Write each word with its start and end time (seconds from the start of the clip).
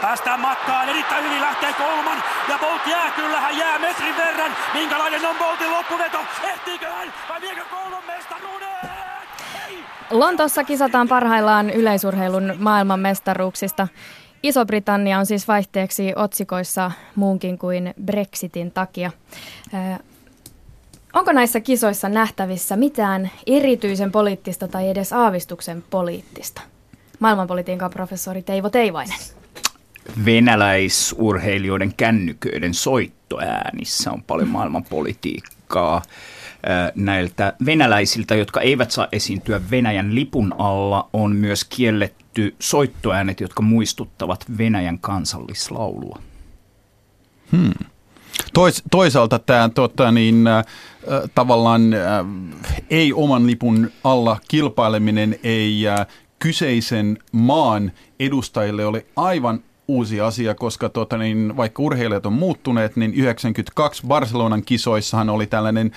Päästään 0.00 0.40
matkaan, 0.40 0.88
erittäin 0.88 1.24
hyvin 1.24 1.40
lähtee 1.40 1.72
Kolman 1.72 2.22
ja 2.48 2.58
Bolt 2.58 2.86
jää, 2.86 3.10
kyllä 3.10 3.40
hän 3.40 3.58
jää 3.58 3.78
metrin 3.78 4.16
verran. 4.16 4.56
Minkälainen 4.74 5.26
on 5.26 5.36
Boltin 5.36 5.70
loppuveto? 5.70 6.18
Ehtiikö 6.42 6.86
hän 6.86 7.12
vai 7.28 7.40
viekö 7.40 7.60
Kolman 7.70 8.02
mestaruuden? 8.06 8.68
Lontoossa 10.10 10.64
kisataan 10.64 11.08
parhaillaan 11.08 11.70
yleisurheilun 11.70 12.54
maailmanmestaruuksista. 12.58 13.88
Iso-Britannia 14.42 15.18
on 15.18 15.26
siis 15.26 15.48
vaihteeksi 15.48 16.12
otsikoissa 16.16 16.90
muunkin 17.14 17.58
kuin 17.58 17.94
Brexitin 18.04 18.70
takia. 18.70 19.10
Onko 21.12 21.32
näissä 21.32 21.60
kisoissa 21.60 22.08
nähtävissä 22.08 22.76
mitään 22.76 23.30
erityisen 23.46 24.12
poliittista 24.12 24.68
tai 24.68 24.88
edes 24.88 25.12
aavistuksen 25.12 25.84
poliittista? 25.90 26.60
Maailmanpolitiikan 27.20 27.90
professori 27.90 28.42
Teivo 28.42 28.70
Teivainen. 28.70 29.18
Venäläisurheilijoiden 30.24 31.94
kännyköiden 31.96 32.74
soittoäänissä 32.74 34.12
on 34.12 34.22
paljon 34.22 34.48
maailmanpolitiikkaa 34.58 36.02
näiltä 36.94 37.52
venäläisiltä, 37.66 38.34
jotka 38.34 38.60
eivät 38.60 38.90
saa 38.90 39.08
esiintyä 39.12 39.60
Venäjän 39.70 40.14
lipun 40.14 40.54
alla, 40.58 41.08
on 41.12 41.36
myös 41.36 41.64
kielletty 41.64 42.54
soittoäänet, 42.58 43.40
jotka 43.40 43.62
muistuttavat 43.62 44.44
Venäjän 44.58 44.98
kansallislaulua. 44.98 46.18
Hmm. 47.52 47.86
Tois, 48.52 48.82
toisaalta 48.90 49.38
tämä 49.38 49.68
tota, 49.68 50.12
niin, 50.12 50.46
äh, 50.46 50.64
tavallaan 51.34 51.94
äh, 51.94 52.26
ei 52.90 53.12
oman 53.12 53.46
lipun 53.46 53.90
alla 54.04 54.38
kilpaileminen 54.48 55.38
ei 55.42 55.88
äh, 55.88 56.06
kyseisen 56.40 57.18
maan 57.32 57.92
edustajille 58.20 58.86
ole 58.86 59.06
aivan 59.16 59.62
uusi 59.88 60.20
asia, 60.20 60.54
koska 60.54 60.88
tota, 60.88 61.18
niin, 61.18 61.56
vaikka 61.56 61.82
urheilijat 61.82 62.26
on 62.26 62.32
muuttuneet, 62.32 62.96
niin 62.96 63.14
92 63.14 64.06
Barcelonan 64.06 64.62
kisoissahan 64.62 65.30
oli 65.30 65.46
tällainen 65.46 65.92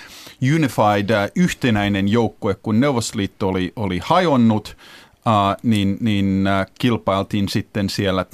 unified, 0.55 1.09
uh, 1.09 1.31
yhtenäinen 1.36 2.08
joukkue, 2.08 2.55
kun 2.55 2.80
Neuvostoliitto 2.80 3.47
oli, 3.47 3.73
oli 3.75 3.99
hajonnut, 4.03 4.77
uh, 5.17 5.55
niin, 5.64 5.97
niin 5.99 6.45
uh, 6.61 6.73
kilpailtiin 6.80 7.49
sitten 7.49 7.89
siellä 7.89 8.25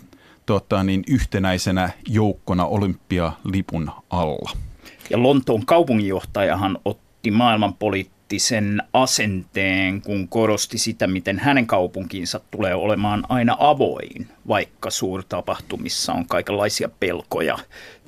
tota, 0.45 0.83
niin, 0.83 1.03
yhtenäisenä 1.07 1.89
joukkona 2.07 2.65
olympialipun 2.65 3.91
alla. 4.09 4.51
Ja 5.09 5.23
Lontoon 5.23 5.65
kaupunginjohtajahan 5.65 6.77
otti 6.85 7.31
maailmanpoliittisen 7.31 8.18
kriittisen 8.29 8.83
asenteen, 8.93 10.01
kun 10.01 10.27
korosti 10.27 10.77
sitä, 10.77 11.07
miten 11.07 11.39
hänen 11.39 11.67
kaupunkinsa 11.67 12.39
tulee 12.51 12.75
olemaan 12.75 13.23
aina 13.29 13.57
avoin, 13.59 14.27
vaikka 14.47 14.89
suurtapahtumissa 14.89 16.13
on 16.13 16.27
kaikenlaisia 16.27 16.89
pelkoja 16.99 17.57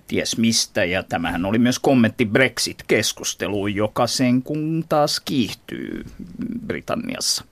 ties 0.08 0.38
mistä. 0.38 0.86
Ja 0.86 1.04
tämähän 1.04 1.46
oli 1.46 1.60
myös 1.60 1.80
kommentti 1.80 2.26
Brexit-keskusteluun, 2.26 3.76
joka 3.76 4.08
sen 4.08 4.42
kun 4.44 4.86
taas 4.90 5.20
kiihtyy 5.20 6.06
Britanniassa. 6.68 7.46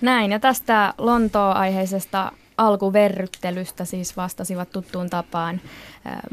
Näin, 0.00 0.32
ja 0.32 0.38
tästä 0.38 0.94
Lontoa-aiheisesta 0.98 2.32
alkuverryttelystä 2.58 3.84
siis 3.84 4.16
vastasivat 4.16 4.70
tuttuun 4.70 5.10
tapaan 5.10 5.60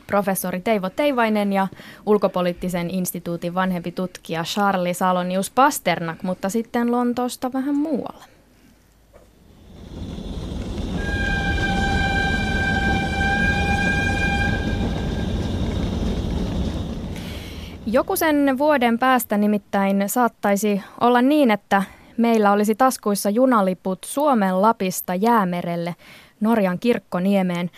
professori 0.08 0.62
Teivo 0.62 0.90
Teivainen 0.90 1.54
ja 1.54 1.68
ulkopoliittisen 2.06 2.90
instituutin 2.90 3.54
vanhempi 3.54 3.92
tutkija 3.92 4.44
Charlie 4.44 4.94
Salonius 4.94 5.50
Pasternak, 5.50 6.24
mutta 6.24 6.50
sitten 6.50 6.92
Lontoosta 6.92 7.54
vähän 7.54 7.76
muualle. 7.76 8.26
Joku 17.88 18.16
sen 18.16 18.58
vuoden 18.58 19.00
päästä 19.00 19.38
nimittäin 19.38 20.04
saattaisi 20.08 20.82
olla 21.02 21.22
niin, 21.22 21.52
että 21.52 21.84
meillä 22.18 22.52
olisi 22.52 22.76
taskuissa 22.76 23.30
junaliput 23.30 24.00
Suomen 24.04 24.62
Lapista 24.62 25.16
jäämerelle 25.16 25.96
Norjan 26.42 26.80
kirkkoniemeen. 26.80 27.72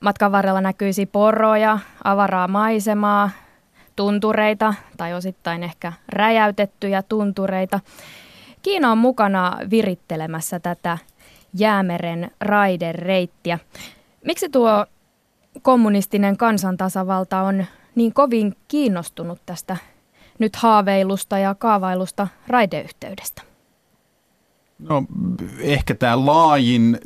Matkan 0.00 0.32
varrella 0.32 0.60
näkyisi 0.60 1.06
poroja, 1.06 1.78
avaraa 2.04 2.48
maisemaa, 2.48 3.30
tuntureita 3.96 4.74
tai 4.96 5.14
osittain 5.14 5.62
ehkä 5.62 5.92
räjäytettyjä 6.08 7.02
tuntureita. 7.02 7.80
Kiina 8.62 8.92
on 8.92 8.98
mukana 8.98 9.58
virittelemässä 9.70 10.60
tätä 10.60 10.98
jäämeren 11.54 12.30
raidereittiä. 12.40 13.58
Miksi 14.24 14.48
tuo 14.48 14.86
kommunistinen 15.62 16.36
kansantasavalta 16.36 17.40
on 17.42 17.64
niin 17.94 18.14
kovin 18.14 18.56
kiinnostunut 18.68 19.38
tästä 19.46 19.76
nyt 20.38 20.56
haaveilusta 20.56 21.38
ja 21.38 21.54
kaavailusta 21.54 22.28
raideyhteydestä? 22.46 23.49
No 24.88 25.04
ehkä 25.58 25.94
tämä 25.94 26.26
laajin 26.26 26.98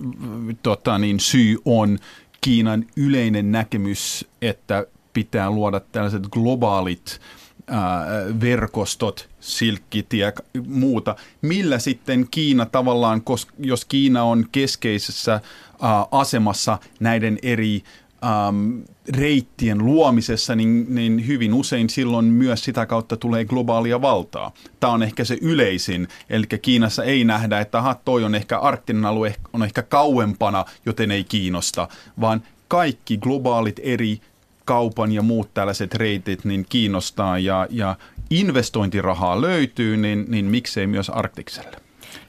tota, 0.62 0.99
niin, 0.99 1.21
syy 1.21 1.59
on 1.65 1.99
Kiinan 2.41 2.87
yleinen 2.97 3.53
näkemys, 3.53 4.29
että 4.43 4.87
pitää 5.12 5.51
luoda 5.51 5.81
tällaiset 5.81 6.29
globaalit 6.29 7.21
ää, 7.67 8.07
verkostot, 8.41 9.29
silkkitie 9.41 10.33
muuta, 10.67 11.17
millä 11.43 11.79
sitten 11.79 12.27
Kiina 12.31 12.67
tavallaan, 12.67 13.23
jos 13.59 13.85
Kiina 13.85 14.23
on 14.25 14.47
keskeisessä 14.53 15.33
ää, 15.33 16.06
asemassa 16.11 16.79
näiden 17.01 17.39
eri 17.43 17.83
ähm, 18.25 18.81
reittien 19.17 19.79
luomisessa, 19.79 20.55
niin, 20.55 20.87
niin 20.89 21.27
hyvin 21.27 21.55
usein 21.55 21.91
silloin 21.91 22.25
myös 22.25 22.65
sitä 22.65 22.87
kautta 22.87 23.17
tulee 23.17 23.45
globaalia 23.45 24.03
valtaa. 24.03 24.53
Tämä 24.81 24.93
on 24.93 25.03
ehkä 25.03 25.25
se 25.25 25.39
yleisin, 25.41 26.09
eli 26.31 26.47
Kiinassa 26.62 27.05
ei 27.05 27.25
nähdä, 27.25 27.61
että 27.61 27.79
aha, 27.79 27.95
toi 28.05 28.25
on 28.25 28.35
ehkä 28.35 28.59
arktinen 28.59 29.05
alue, 29.05 29.35
on 29.53 29.62
ehkä 29.62 29.83
kauempana, 29.83 30.65
joten 30.87 31.11
ei 31.11 31.25
kiinnosta, 31.25 31.89
vaan 32.21 32.43
kaikki 32.69 33.19
globaalit 33.19 33.81
eri 33.83 34.21
kaupan 34.65 35.12
ja 35.12 35.23
muut 35.23 35.55
tällaiset 35.55 35.95
reitit 35.95 36.45
niin 36.45 36.67
kiinnostaa 36.69 37.39
ja, 37.39 37.67
ja 37.71 37.97
investointirahaa 38.31 39.41
löytyy, 39.41 39.97
niin, 39.97 40.25
niin 40.29 40.45
miksei 40.45 40.87
myös 40.87 41.11
Arktikselle. 41.11 41.77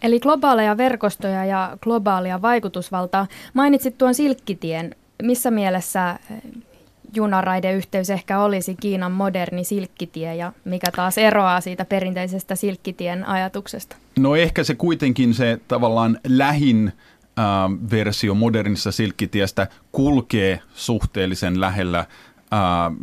Eli 0.02 0.20
globaaleja 0.20 0.78
verkostoja 0.78 1.46
ja 1.46 1.78
globaalia 1.82 2.42
vaikutusvaltaa. 2.42 3.28
Mainitsit 3.54 3.98
tuon 3.98 4.16
Silkkitien 4.16 4.96
missä 5.24 5.52
mielessä 5.52 6.20
eh, 6.32 6.42
junaraideyhteys 7.16 8.10
ehkä 8.10 8.40
olisi 8.40 8.76
Kiinan 8.76 9.12
moderni 9.12 9.64
silkkitie 9.64 10.36
ja 10.36 10.54
mikä 10.66 10.92
taas 10.96 11.18
eroaa 11.18 11.62
siitä 11.62 11.86
perinteisestä 11.86 12.56
silkkitien 12.56 13.28
ajatuksesta? 13.28 13.96
No 14.20 14.36
ehkä 14.36 14.64
se 14.64 14.76
kuitenkin 14.76 15.34
se 15.34 15.60
tavallaan 15.68 16.20
lähin 16.28 16.92
äh, 17.40 17.44
versio 17.92 18.34
modernissa 18.34 18.92
silkkitiestä 18.92 19.68
kulkee 19.92 20.60
suhteellisen 20.74 21.62
lähellä 21.62 22.00
äh, 22.00 22.08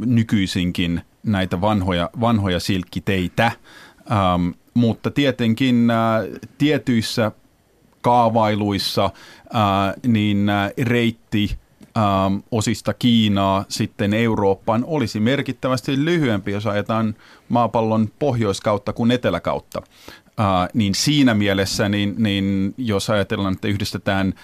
nykyisinkin 0.06 1.02
näitä 1.22 1.60
vanhoja, 1.60 2.10
vanhoja 2.20 2.60
silkkiteitä, 2.60 3.46
ähm, 3.46 4.48
mutta 4.74 5.10
tietenkin 5.10 5.90
äh, 5.90 5.96
tietyissä 6.58 7.32
kaavailuissa 8.00 9.04
äh, 9.04 9.94
niin 10.06 10.48
äh, 10.48 10.70
reitti 10.82 11.61
ähm, 11.96 12.36
osista 12.50 12.94
Kiinaa 12.94 13.64
sitten 13.68 14.14
Eurooppaan 14.14 14.84
olisi 14.86 15.20
merkittävästi 15.20 16.04
lyhyempi, 16.04 16.52
jos 16.52 16.66
ajetaan 16.66 17.14
maapallon 17.48 18.08
pohjoiskautta 18.18 18.92
kuin 18.92 19.10
eteläkautta. 19.10 19.82
Äh, 20.40 20.68
niin 20.74 20.94
siinä 20.94 21.34
mielessä, 21.34 21.88
niin, 21.88 22.14
niin 22.18 22.74
jos 22.76 23.10
ajatellaan, 23.10 23.54
että 23.54 23.68
yhdistetään 23.68 24.34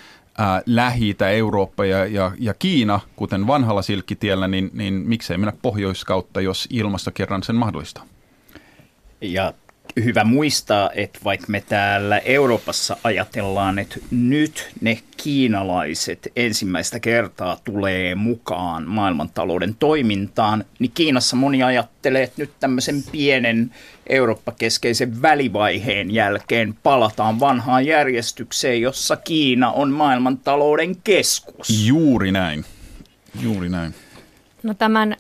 äh, 0.41 0.63
lähi 0.67 1.17
Eurooppa 1.35 1.85
ja, 1.85 2.07
ja, 2.07 2.33
ja 2.39 2.55
Kiina, 2.55 3.01
kuten 3.17 3.47
vanhalla 3.47 3.83
silkkitiellä, 3.83 4.49
niin, 4.49 4.71
niin 4.73 4.95
miksei 4.95 5.39
mennä 5.39 5.53
pohjoiskautta, 5.63 6.41
jos 6.41 6.69
ilmasto 6.71 7.11
kerran 7.11 7.43
sen 7.43 7.57
mahdollistaa. 7.57 8.05
Ja 9.21 9.55
hyvä 10.05 10.25
muistaa, 10.25 10.91
että 10.95 11.19
vaikka 11.25 11.47
me 11.49 11.61
täällä 11.61 12.19
Euroopassa 12.19 12.97
ajatellaan, 13.05 13.79
että 13.79 13.97
nyt 14.11 14.71
ne 14.81 14.99
kiinalaiset 15.17 16.33
ensimmäistä 16.37 17.01
kertaa 17.01 17.61
tulee 17.65 18.15
mukaan 18.15 18.89
maailmantalouden 18.89 19.75
toimintaan, 19.75 20.65
niin 20.79 20.93
Kiinassa 20.95 21.37
moni 21.37 21.63
ajattelee, 21.63 22.23
että 22.23 22.43
nyt 22.43 22.51
tämmöisen 22.61 23.03
pienen 23.13 23.75
Eurooppa-keskeisen 24.07 25.23
välivaiheen 25.23 26.11
jälkeen 26.11 26.75
palataan 26.83 27.41
vanhaan 27.41 27.87
järjestykseen, 27.87 28.81
jossa 28.81 29.17
Kiina 29.17 29.71
on 29.71 29.91
maailmantalouden 29.91 30.97
keskus. 30.97 31.87
Juuri 31.87 32.33
näin. 32.33 32.65
Juuri 33.41 33.69
näin. 33.69 33.95
No 34.63 34.75
tämän 34.75 35.17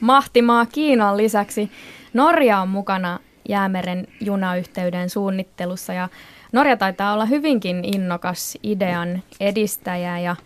mahtimaa 0.00 0.66
Kiinan 0.66 1.16
lisäksi 1.16 1.70
Norja 2.14 2.58
on 2.58 2.68
mukana 2.68 3.18
jäämeren 3.48 4.06
junayhteyden 4.20 5.10
suunnittelussa 5.10 5.92
ja 5.92 6.08
Norja 6.52 6.76
taitaa 6.76 7.12
olla 7.12 7.24
hyvinkin 7.24 7.84
innokas 7.84 8.58
idean 8.62 9.22
edistäjä 9.40 10.18
ja 10.18 10.36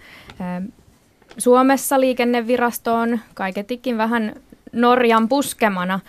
Suomessa 1.38 2.00
liikennevirasto 2.00 2.94
on 2.94 3.20
kaiketikin 3.34 3.98
vähän 3.98 4.36
Norjan 4.72 5.28
puskemana 5.28 6.00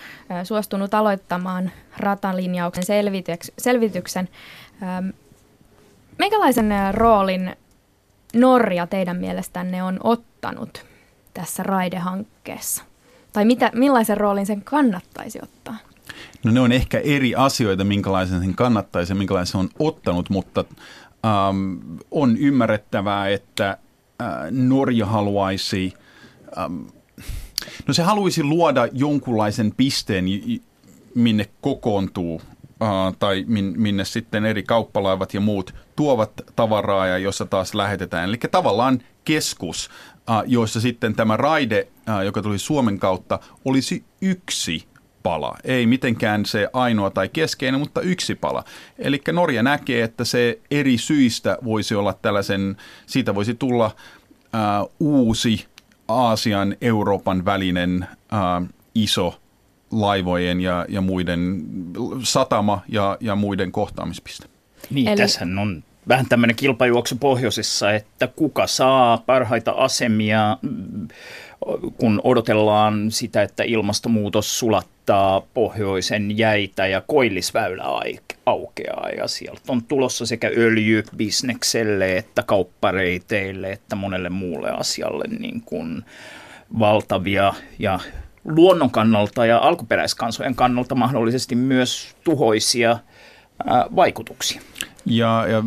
suostunut 0.43 0.93
aloittamaan 0.93 1.71
ratalinjauksen 1.97 2.83
selvityksen. 3.57 4.29
Minkälaisen 6.19 6.73
roolin 6.91 7.55
Norja 8.33 8.87
teidän 8.87 9.17
mielestänne 9.17 9.83
on 9.83 9.99
ottanut 10.03 10.85
tässä 11.33 11.63
raidehankkeessa? 11.63 12.83
Tai 13.33 13.45
mitä, 13.45 13.71
millaisen 13.73 14.17
roolin 14.17 14.45
sen 14.45 14.61
kannattaisi 14.61 15.39
ottaa? 15.43 15.77
No 16.43 16.51
ne 16.51 16.59
on 16.59 16.71
ehkä 16.71 16.99
eri 16.99 17.35
asioita, 17.35 17.83
minkälaisen 17.83 18.39
sen 18.39 18.55
kannattaisi 18.55 19.11
ja 19.11 19.15
minkälaisen 19.15 19.51
se 19.51 19.57
on 19.57 19.69
ottanut, 19.79 20.29
mutta 20.29 20.65
ähm, 21.25 21.77
on 22.11 22.37
ymmärrettävää, 22.37 23.29
että 23.29 23.69
äh, 24.21 24.27
Norja 24.51 25.05
haluaisi, 25.05 25.93
ähm, 26.57 26.81
no 27.87 27.93
se 27.93 28.03
haluaisi 28.03 28.43
luoda 28.43 28.87
jonkunlaisen 28.91 29.73
pisteen, 29.77 30.25
minne 31.15 31.49
kokoontuu 31.61 32.41
äh, 32.81 32.89
tai 33.19 33.45
min, 33.47 33.73
minne 33.77 34.05
sitten 34.05 34.45
eri 34.45 34.63
kauppalaivat 34.63 35.33
ja 35.33 35.39
muut 35.41 35.75
tuovat 35.95 36.31
tavaraa 36.55 37.07
ja 37.07 37.17
jossa 37.17 37.45
taas 37.45 37.73
lähetetään. 37.73 38.29
Eli 38.29 38.37
tavallaan 38.37 39.01
keskus, 39.25 39.89
äh, 40.29 40.43
joissa 40.45 40.81
sitten 40.81 41.15
tämä 41.15 41.37
raide, 41.37 41.87
äh, 42.09 42.23
joka 42.23 42.41
tuli 42.41 42.59
Suomen 42.59 42.99
kautta, 42.99 43.39
olisi 43.65 44.03
yksi 44.21 44.90
pala. 45.23 45.57
Ei 45.63 45.87
mitenkään 45.87 46.45
se 46.45 46.67
ainoa 46.73 47.09
tai 47.09 47.29
keskeinen, 47.29 47.79
mutta 47.79 48.01
yksi 48.01 48.35
pala. 48.35 48.63
Eli 48.99 49.21
Norja 49.31 49.63
näkee, 49.63 50.03
että 50.03 50.25
se 50.25 50.59
eri 50.71 50.97
syistä 50.97 51.57
voisi 51.63 51.95
olla 51.95 52.13
tällaisen, 52.13 52.77
siitä 53.05 53.35
voisi 53.35 53.53
tulla 53.53 53.85
äh, 54.55 54.61
uusi 54.99 55.65
Aasian, 56.07 56.75
Euroopan 56.81 57.45
välinen 57.45 58.07
äh, 58.33 58.69
iso 58.95 59.41
laivojen 59.91 60.61
ja, 60.61 60.85
ja 60.89 61.01
muiden 61.01 61.63
satama 62.23 62.81
ja, 62.87 63.17
ja 63.19 63.35
muiden 63.35 63.71
kohtaamispiste. 63.71 64.47
Niin, 64.89 65.07
Eli... 65.07 65.17
tässä 65.17 65.47
on 65.61 65.83
vähän 66.07 66.25
tämmöinen 66.29 66.55
kilpajuoksu 66.55 67.15
pohjoisessa, 67.15 67.91
että 67.91 68.27
kuka 68.27 68.67
saa 68.67 69.17
parhaita 69.17 69.71
asemia, 69.71 70.57
kun 71.97 72.21
odotellaan 72.23 73.11
sitä, 73.11 73.41
että 73.41 73.63
ilmastonmuutos 73.63 74.59
sulattaa 75.01 75.41
pohjoisen 75.53 76.37
jäitä 76.37 76.87
ja 76.87 77.01
koillisväylä 77.07 77.83
aukeaa. 78.45 79.09
Ja 79.17 79.27
sieltä 79.27 79.61
on 79.67 79.83
tulossa 79.83 80.25
sekä 80.25 80.51
öljybisnekselle 80.57 82.17
että 82.17 82.43
kauppareiteille 82.43 83.71
että 83.71 83.95
monelle 83.95 84.29
muulle 84.29 84.71
asialle 84.71 85.25
niin 85.39 85.61
kuin 85.61 86.05
valtavia 86.79 87.53
ja 87.79 87.99
luonnon 88.45 88.91
kannalta 88.91 89.45
ja 89.45 89.57
alkuperäiskansojen 89.57 90.55
kannalta 90.55 90.95
mahdollisesti 90.95 91.55
myös 91.55 92.15
tuhoisia 92.23 92.97
vaikutuksia. 93.95 94.61
Ja, 95.05 95.45
ja 95.47 95.63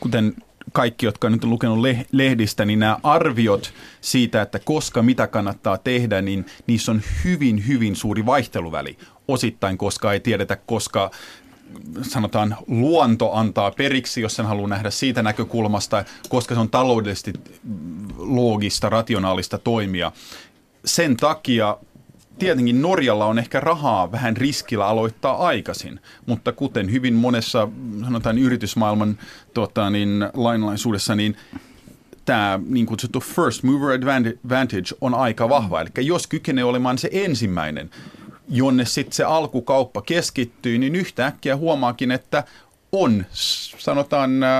kuten 0.00 0.34
kaikki, 0.74 1.06
jotka 1.06 1.30
nyt 1.30 1.44
on 1.44 1.50
lukenut 1.50 1.78
lehdistä, 2.12 2.64
niin 2.64 2.78
nämä 2.78 2.98
arviot 3.02 3.72
siitä, 4.00 4.42
että 4.42 4.58
koska 4.58 5.02
mitä 5.02 5.26
kannattaa 5.26 5.78
tehdä, 5.78 6.22
niin 6.22 6.46
niissä 6.66 6.92
on 6.92 7.02
hyvin, 7.24 7.66
hyvin 7.68 7.96
suuri 7.96 8.26
vaihteluväli. 8.26 8.98
Osittain, 9.28 9.78
koska 9.78 10.12
ei 10.12 10.20
tiedetä, 10.20 10.56
koska 10.56 11.10
sanotaan 12.02 12.56
luonto 12.66 13.32
antaa 13.32 13.70
periksi, 13.70 14.20
jos 14.20 14.36
sen 14.36 14.46
haluaa 14.46 14.68
nähdä 14.68 14.90
siitä 14.90 15.22
näkökulmasta, 15.22 16.04
koska 16.28 16.54
se 16.54 16.60
on 16.60 16.70
taloudellisesti 16.70 17.32
loogista, 18.16 18.88
rationaalista 18.88 19.58
toimia. 19.58 20.12
Sen 20.84 21.16
takia 21.16 21.76
tietenkin 22.38 22.82
Norjalla 22.82 23.26
on 23.26 23.38
ehkä 23.38 23.60
rahaa 23.60 24.12
vähän 24.12 24.36
riskillä 24.36 24.86
aloittaa 24.86 25.46
aikaisin, 25.46 26.00
mutta 26.26 26.52
kuten 26.52 26.92
hyvin 26.92 27.14
monessa 27.14 27.68
sanotaan 28.04 28.38
yritysmaailman 28.38 29.18
tota, 29.54 29.90
niin, 29.90 30.28
lainalaisuudessa, 30.34 31.14
niin 31.14 31.36
tämä 32.24 32.60
niin 32.66 32.86
kutsuttu 32.86 33.20
first 33.20 33.62
mover 33.62 33.90
advantage 33.90 34.96
on 35.00 35.14
aika 35.14 35.48
vahva. 35.48 35.80
Eli 35.80 36.06
jos 36.06 36.26
kykenee 36.26 36.64
olemaan 36.64 36.98
se 36.98 37.08
ensimmäinen, 37.12 37.90
jonne 38.48 38.84
sitten 38.84 39.12
se 39.12 39.24
alkukauppa 39.24 40.02
keskittyy, 40.02 40.78
niin 40.78 40.94
yhtäkkiä 40.94 41.56
huomaakin, 41.56 42.10
että 42.10 42.44
on, 42.94 43.26
sanotaan 43.78 44.42
äh, 44.42 44.50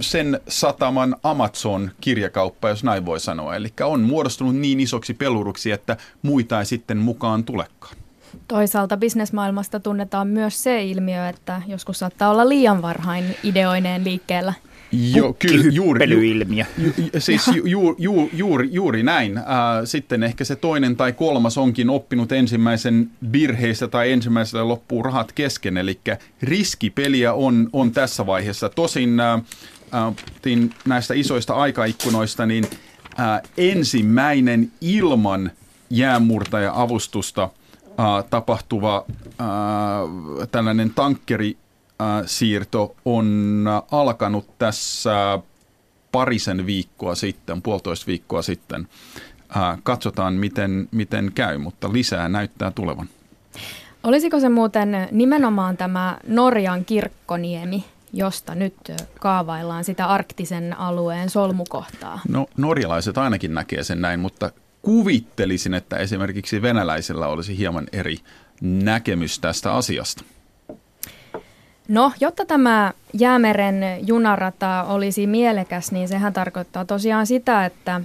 sen 0.00 0.40
sataman 0.48 1.16
Amazon-kirjakauppa, 1.22 2.68
jos 2.68 2.84
näin 2.84 3.06
voi 3.06 3.20
sanoa. 3.20 3.56
Eli 3.56 3.68
on 3.80 4.00
muodostunut 4.00 4.56
niin 4.56 4.80
isoksi 4.80 5.14
peluruksi, 5.14 5.70
että 5.70 5.96
muita 6.22 6.58
ei 6.58 6.64
sitten 6.64 6.96
mukaan 6.98 7.44
tulekaan. 7.44 7.96
Toisaalta 8.48 8.96
bisnesmaailmasta 8.96 9.80
tunnetaan 9.80 10.28
myös 10.28 10.62
se 10.62 10.84
ilmiö, 10.84 11.28
että 11.28 11.62
joskus 11.66 11.98
saattaa 11.98 12.30
olla 12.30 12.48
liian 12.48 12.82
varhain 12.82 13.36
ideoineen 13.44 14.04
liikkeellä. 14.04 14.52
Joo, 14.92 15.32
kyllä, 15.38 15.70
juuri, 15.72 16.06
ju, 16.78 16.92
siis 17.18 17.48
ju, 17.48 17.64
ju, 17.64 17.94
ju, 17.98 18.30
juuri, 18.32 18.68
juuri 18.72 19.02
näin. 19.02 19.38
Äh, 19.38 19.44
sitten 19.84 20.22
ehkä 20.22 20.44
se 20.44 20.56
toinen 20.56 20.96
tai 20.96 21.12
kolmas 21.12 21.58
onkin 21.58 21.90
oppinut 21.90 22.32
ensimmäisen 22.32 23.10
virheistä 23.32 23.88
tai 23.88 24.12
ensimmäisellä 24.12 24.68
loppuu 24.68 25.02
rahat 25.02 25.32
kesken, 25.32 25.76
eli 25.76 26.00
riskipeliä 26.42 27.32
on, 27.32 27.68
on 27.72 27.90
tässä 27.90 28.26
vaiheessa. 28.26 28.68
Tosin 28.68 29.20
äh, 29.20 29.34
äh, 29.34 30.14
näistä 30.86 31.14
isoista 31.14 31.54
aikaikkunoista, 31.54 32.46
niin 32.46 32.64
äh, 33.20 33.40
ensimmäinen 33.58 34.72
ilman 34.80 35.50
jäänmurtaja-avustusta 35.90 37.42
äh, 37.42 38.24
tapahtuva 38.30 39.04
äh, 39.40 40.48
tällainen 40.50 40.90
tankkeri 40.90 41.56
siirto 42.26 42.96
on 43.04 43.64
alkanut 43.90 44.58
tässä 44.58 45.38
parisen 46.12 46.66
viikkoa 46.66 47.14
sitten, 47.14 47.62
puolitoista 47.62 48.06
viikkoa 48.06 48.42
sitten. 48.42 48.88
Katsotaan, 49.82 50.34
miten, 50.34 50.88
miten 50.90 51.32
käy, 51.34 51.58
mutta 51.58 51.92
lisää 51.92 52.28
näyttää 52.28 52.70
tulevan. 52.70 53.08
Olisiko 54.02 54.40
se 54.40 54.48
muuten 54.48 55.08
nimenomaan 55.10 55.76
tämä 55.76 56.18
Norjan 56.26 56.84
kirkkoniemi, 56.84 57.84
josta 58.12 58.54
nyt 58.54 58.74
kaavaillaan 59.20 59.84
sitä 59.84 60.06
arktisen 60.06 60.78
alueen 60.78 61.30
solmukohtaa? 61.30 62.20
No 62.28 62.46
norjalaiset 62.56 63.18
ainakin 63.18 63.54
näkee 63.54 63.84
sen 63.84 64.00
näin, 64.00 64.20
mutta 64.20 64.52
kuvittelisin, 64.82 65.74
että 65.74 65.96
esimerkiksi 65.96 66.62
venäläisellä 66.62 67.26
olisi 67.26 67.58
hieman 67.58 67.86
eri 67.92 68.16
näkemys 68.60 69.38
tästä 69.38 69.72
asiasta. 69.72 70.24
No, 71.88 72.12
jotta 72.20 72.44
tämä 72.44 72.92
Jäämeren 73.12 73.84
junarata 74.06 74.84
olisi 74.88 75.26
mielekäs, 75.26 75.92
niin 75.92 76.08
sehän 76.08 76.32
tarkoittaa 76.32 76.84
tosiaan 76.84 77.26
sitä, 77.26 77.64
että 77.64 78.00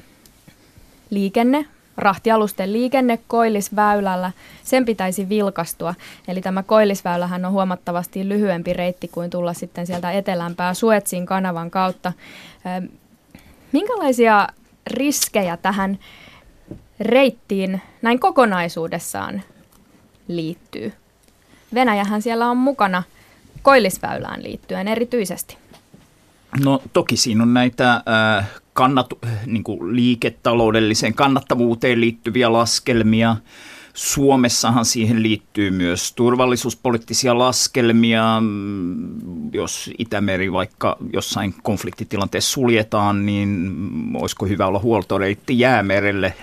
liikenne, 1.10 1.66
rahtialusten 1.98 2.74
liikenne 2.74 3.20
Koillisväylällä, 3.28 4.32
sen 4.63 4.86
pitäisi 4.86 5.30
vilkastua. 5.30 5.96
Eli 6.28 6.42
tämä 6.42 6.63
Koillisväylähän 6.63 7.46
on 7.46 7.52
huomattavasti 7.52 8.30
lyhyempi 8.30 8.74
reitti 8.74 9.08
kuin 9.08 9.30
tulla 9.30 9.54
sitten 9.54 9.88
sieltä 9.88 10.12
etelämpää 10.12 10.74
Suetsin 10.74 11.25
kanavan 11.25 11.72
kautta. 11.72 12.13
Minkälaisia 13.72 14.48
riskejä 14.88 15.58
tähän 15.58 16.00
reittiin 17.00 17.82
näin 18.02 18.20
kokonaisuudessaan 18.20 19.42
liittyy? 20.28 20.94
Venäjähän 21.74 22.22
siellä 22.22 22.50
on 22.50 22.58
mukana– 22.58 23.04
koillisväylään 23.63 24.43
liittyen 24.43 24.88
erityisesti? 24.88 25.58
No 26.63 26.82
toki 26.93 27.17
siinä 27.17 27.43
on 27.43 27.53
näitä 27.53 27.93
äh, 27.93 28.50
kannat, 28.74 29.08
niin 29.46 29.63
kuin 29.63 29.96
liiketaloudelliseen 29.96 31.13
kannattavuuteen 31.13 32.01
liittyviä 32.01 32.53
laskelmia. 32.53 33.36
Suomessahan 33.93 34.86
siihen 34.86 35.24
liittyy 35.24 35.72
myös 35.72 36.13
turvallisuuspoliittisia 36.13 37.38
laskelmia. 37.38 38.24
Jos 39.51 39.89
Itämeri 39.98 40.51
vaikka 40.51 40.98
jossain 41.13 41.55
konfliktitilanteessa 41.63 42.51
suljetaan, 42.51 43.25
niin 43.25 43.74
olisiko 44.15 44.46
hyvä 44.46 44.67
olla 44.67 44.79
huoltoreitti 44.79 45.60
jäämerelle 45.60 46.34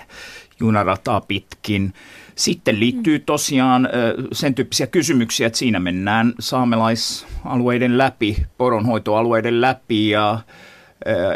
junarataa 0.59 1.21
pitkin. 1.21 1.93
Sitten 2.35 2.79
liittyy 2.79 3.19
tosiaan 3.19 3.89
sen 4.31 4.55
tyyppisiä 4.55 4.87
kysymyksiä, 4.87 5.47
että 5.47 5.59
siinä 5.59 5.79
mennään 5.79 6.33
saamelaisalueiden 6.39 7.97
läpi, 7.97 8.45
poronhoitoalueiden 8.57 9.61
läpi 9.61 10.09
ja 10.09 10.39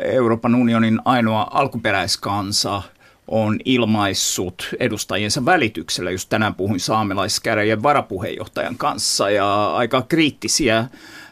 Euroopan 0.03 0.55
unionin 0.55 0.99
ainoa 1.05 1.47
alkuperäiskansa 1.51 2.81
on 3.27 3.59
ilmaissut 3.65 4.69
edustajiensa 4.79 5.45
välityksellä. 5.45 6.11
Just 6.11 6.29
tänään 6.29 6.55
puhuin 6.55 6.79
saamelaiskäräjien 6.79 7.83
varapuheenjohtajan 7.83 8.77
kanssa 8.77 9.29
ja 9.29 9.75
aika 9.75 10.01
kriittisiä 10.01 10.85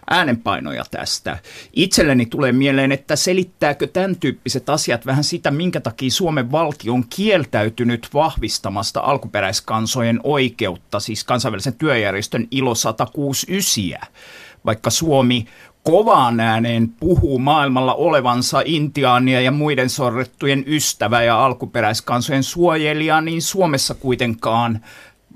äänenpainoja 0.09 0.83
tästä. 0.91 1.37
Itselleni 1.73 2.25
tulee 2.25 2.51
mieleen, 2.51 2.91
että 2.91 3.15
selittääkö 3.15 3.87
tämän 3.87 4.15
tyyppiset 4.15 4.69
asiat 4.69 5.05
vähän 5.05 5.23
sitä, 5.23 5.51
minkä 5.51 5.79
takia 5.79 6.11
Suomen 6.11 6.51
valtio 6.51 6.93
on 6.93 7.03
kieltäytynyt 7.15 8.09
vahvistamasta 8.13 8.99
alkuperäiskansojen 8.99 10.19
oikeutta, 10.23 10.99
siis 10.99 11.23
kansainvälisen 11.23 11.73
työjärjestön 11.73 12.47
ILO 12.51 12.75
169, 12.75 14.07
vaikka 14.65 14.89
Suomi 14.89 15.47
kovaan 15.83 16.39
ääneen 16.39 16.89
puhuu 16.89 17.39
maailmalla 17.39 17.93
olevansa 17.93 18.61
intiaania 18.65 19.41
ja 19.41 19.51
muiden 19.51 19.89
sorrettujen 19.89 20.63
ystävä 20.67 21.23
ja 21.23 21.45
alkuperäiskansojen 21.45 22.43
suojelija, 22.43 23.21
niin 23.21 23.41
Suomessa 23.41 23.93
kuitenkaan 23.93 24.79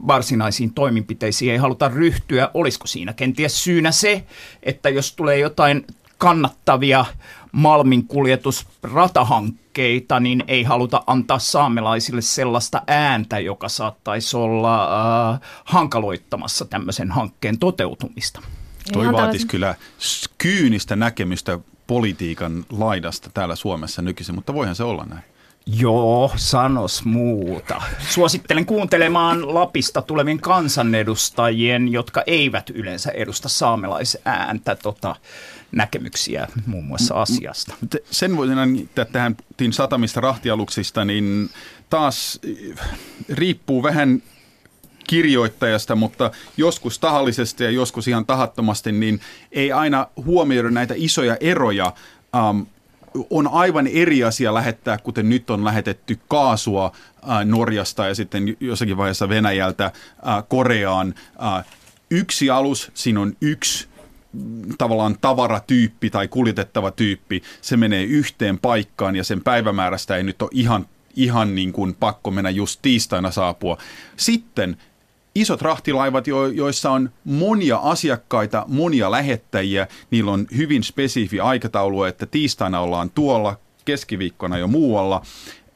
varsinaisiin 0.08 0.74
toimenpiteisiin 0.74 1.51
ei 1.51 1.58
haluta 1.58 1.88
ryhtyä. 1.88 2.50
Olisiko 2.54 2.88
siinä 2.88 3.13
kenties 3.13 3.63
syynä 3.63 3.92
se, 3.92 4.24
että 4.63 4.89
jos 4.89 5.16
tulee 5.16 5.39
jotain 5.39 5.86
kannattavia 6.18 7.06
malminkuljetusratahankkeita, 7.51 10.20
niin 10.20 10.44
ei 10.48 10.63
haluta 10.63 11.04
antaa 11.08 11.39
saamelaisille 11.39 12.22
sellaista 12.22 12.82
ääntä, 12.88 13.39
joka 13.39 13.70
saattaisi 13.70 14.38
olla 14.38 14.84
äh, 14.84 14.89
hankaloittamassa 15.66 16.66
tämmöisen 16.66 17.12
hankkeen 17.12 17.60
toteutumista. 17.60 18.42
Toi 18.94 19.06
vaatisi 19.06 19.22
tällaisen... 19.22 19.48
kyllä 19.48 19.75
kyynistä 20.38 20.96
näkemystä 20.96 21.60
politiikan 21.88 22.66
laidasta 22.70 23.30
täällä 23.34 23.56
Suomessa 23.56 24.01
nykyisin, 24.01 24.36
mutta 24.36 24.54
voihan 24.54 24.75
se 24.75 24.84
olla 24.84 25.06
näin. 25.06 25.24
Joo, 25.75 26.31
sanos 26.36 27.05
muuta. 27.05 27.81
Suosittelen 28.09 28.65
kuuntelemaan 28.65 29.53
Lapista 29.53 30.01
tulevien 30.01 30.39
kansanedustajien, 30.39 31.91
jotka 31.91 32.24
eivät 32.27 32.69
yleensä 32.69 33.12
edusta 33.12 33.50
saamelaisääntä 33.50 34.75
tota, 34.75 35.15
näkemyksiä 35.71 36.47
muun 36.65 36.86
muassa 36.86 37.15
asiasta. 37.15 37.74
Sen 38.12 38.38
voisin 38.38 38.89
tähän 39.12 39.38
satamista 39.71 40.21
rahtialuksista, 40.21 41.05
niin 41.05 41.50
taas 41.89 42.39
eh, 42.43 42.77
riippuu 43.29 43.83
vähän 43.83 44.24
kirjoittajasta, 45.07 45.95
mutta 45.95 46.31
joskus 46.57 47.00
tahallisesti 47.00 47.63
ja 47.63 47.71
joskus 47.71 48.07
ihan 48.07 48.25
tahattomasti, 48.25 48.91
niin 48.91 49.19
ei 49.51 49.71
aina 49.71 50.07
huomioida 50.25 50.69
näitä 50.69 50.93
isoja 50.97 51.38
eroja 51.39 51.93
um, 52.50 52.65
on 53.29 53.47
aivan 53.47 53.88
eri 53.88 54.24
asia 54.24 54.53
lähettää, 54.53 54.97
kuten 54.97 55.29
nyt 55.29 55.50
on 55.50 55.65
lähetetty 55.65 56.19
kaasua 56.27 56.91
ää, 57.27 57.45
Norjasta 57.45 58.07
ja 58.07 58.15
sitten 58.15 58.57
jossakin 58.59 58.97
vaiheessa 58.97 59.29
Venäjältä 59.29 59.91
ää, 60.24 60.41
Koreaan. 60.41 61.13
Ää, 61.39 61.63
yksi 62.09 62.50
alus, 62.50 62.91
siinä 62.93 63.21
on 63.21 63.33
yksi 63.41 63.88
tavallaan 64.77 65.17
tavaratyyppi 65.21 66.09
tai 66.09 66.27
kuljetettava 66.27 66.91
tyyppi, 66.91 67.43
se 67.62 67.77
menee 67.77 68.03
yhteen 68.03 68.59
paikkaan 68.59 69.15
ja 69.15 69.24
sen 69.24 69.41
päivämäärästä 69.41 70.15
ei 70.15 70.24
nyt 70.24 70.41
ole 70.41 70.50
ihan, 70.53 70.86
ihan 71.15 71.55
niin 71.55 71.74
kuin 71.74 71.95
pakko 72.00 72.31
mennä 72.31 72.50
just 72.50 72.79
tiistaina 72.81 73.31
saapua. 73.31 73.77
Sitten 74.17 74.77
isot 75.41 75.62
rahtilaivat, 75.62 76.27
jo, 76.27 76.48
joissa 76.48 76.91
on 76.91 77.10
monia 77.24 77.77
asiakkaita, 77.77 78.65
monia 78.67 79.12
lähettäjiä, 79.12 79.88
niillä 80.12 80.32
on 80.32 80.48
hyvin 80.58 80.84
spesifi 80.84 81.39
aikataulu, 81.39 82.03
että 82.03 82.25
tiistaina 82.25 82.79
ollaan 82.79 83.10
tuolla, 83.10 83.60
keskiviikkona 83.86 84.58
jo 84.58 84.67
muualla, 84.67 85.22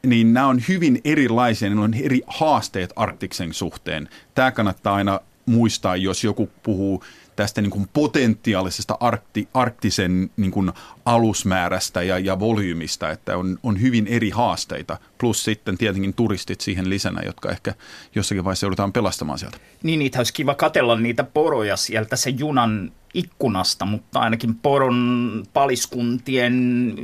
niin 0.06 0.34
nämä 0.34 0.46
on 0.46 0.62
hyvin 0.68 1.00
erilaisia, 1.04 1.70
ne 1.70 1.80
on 1.80 1.94
eri 1.94 2.22
haasteet 2.26 2.92
Arktiksen 2.96 3.54
suhteen. 3.54 4.08
Tämä 4.34 4.50
kannattaa 4.50 4.94
aina 4.94 5.20
muistaa, 5.46 5.96
jos 5.96 6.24
joku 6.24 6.50
puhuu 6.62 7.04
tästä 7.36 7.62
niin 7.62 7.70
kuin 7.70 7.88
potentiaalisesta 7.92 8.96
arkti, 9.00 9.48
arktisen 9.54 10.30
niin 10.36 10.50
kuin 10.50 10.72
alusmäärästä 11.04 12.02
ja, 12.02 12.18
ja 12.18 12.40
volyymista, 12.40 13.10
että 13.10 13.36
on, 13.36 13.58
on 13.62 13.80
hyvin 13.80 14.06
eri 14.06 14.30
haasteita, 14.30 14.98
plus 15.18 15.44
sitten 15.44 15.78
tietenkin 15.78 16.14
turistit 16.14 16.60
siihen 16.60 16.90
lisänä, 16.90 17.22
jotka 17.24 17.50
ehkä 17.50 17.74
jossakin 18.14 18.44
vaiheessa 18.44 18.66
joudutaan 18.66 18.92
pelastamaan 18.92 19.38
sieltä. 19.38 19.58
Niin, 19.82 19.98
niitä 19.98 20.18
olisi 20.18 20.32
kiva 20.32 20.54
katella 20.54 20.96
niitä 20.96 21.24
poroja 21.24 21.76
sieltä 21.76 22.16
se 22.16 22.30
junan 22.30 22.92
ikkunasta, 23.14 23.84
mutta 23.84 24.20
ainakin 24.20 24.54
poron 24.54 25.44
paliskuntien 25.52 26.94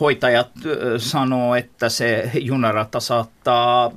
hoitajat 0.00 0.50
sanoo, 0.98 1.54
että 1.54 1.88
se 1.88 2.30
junarata 2.34 3.00
saattaa, 3.00 3.90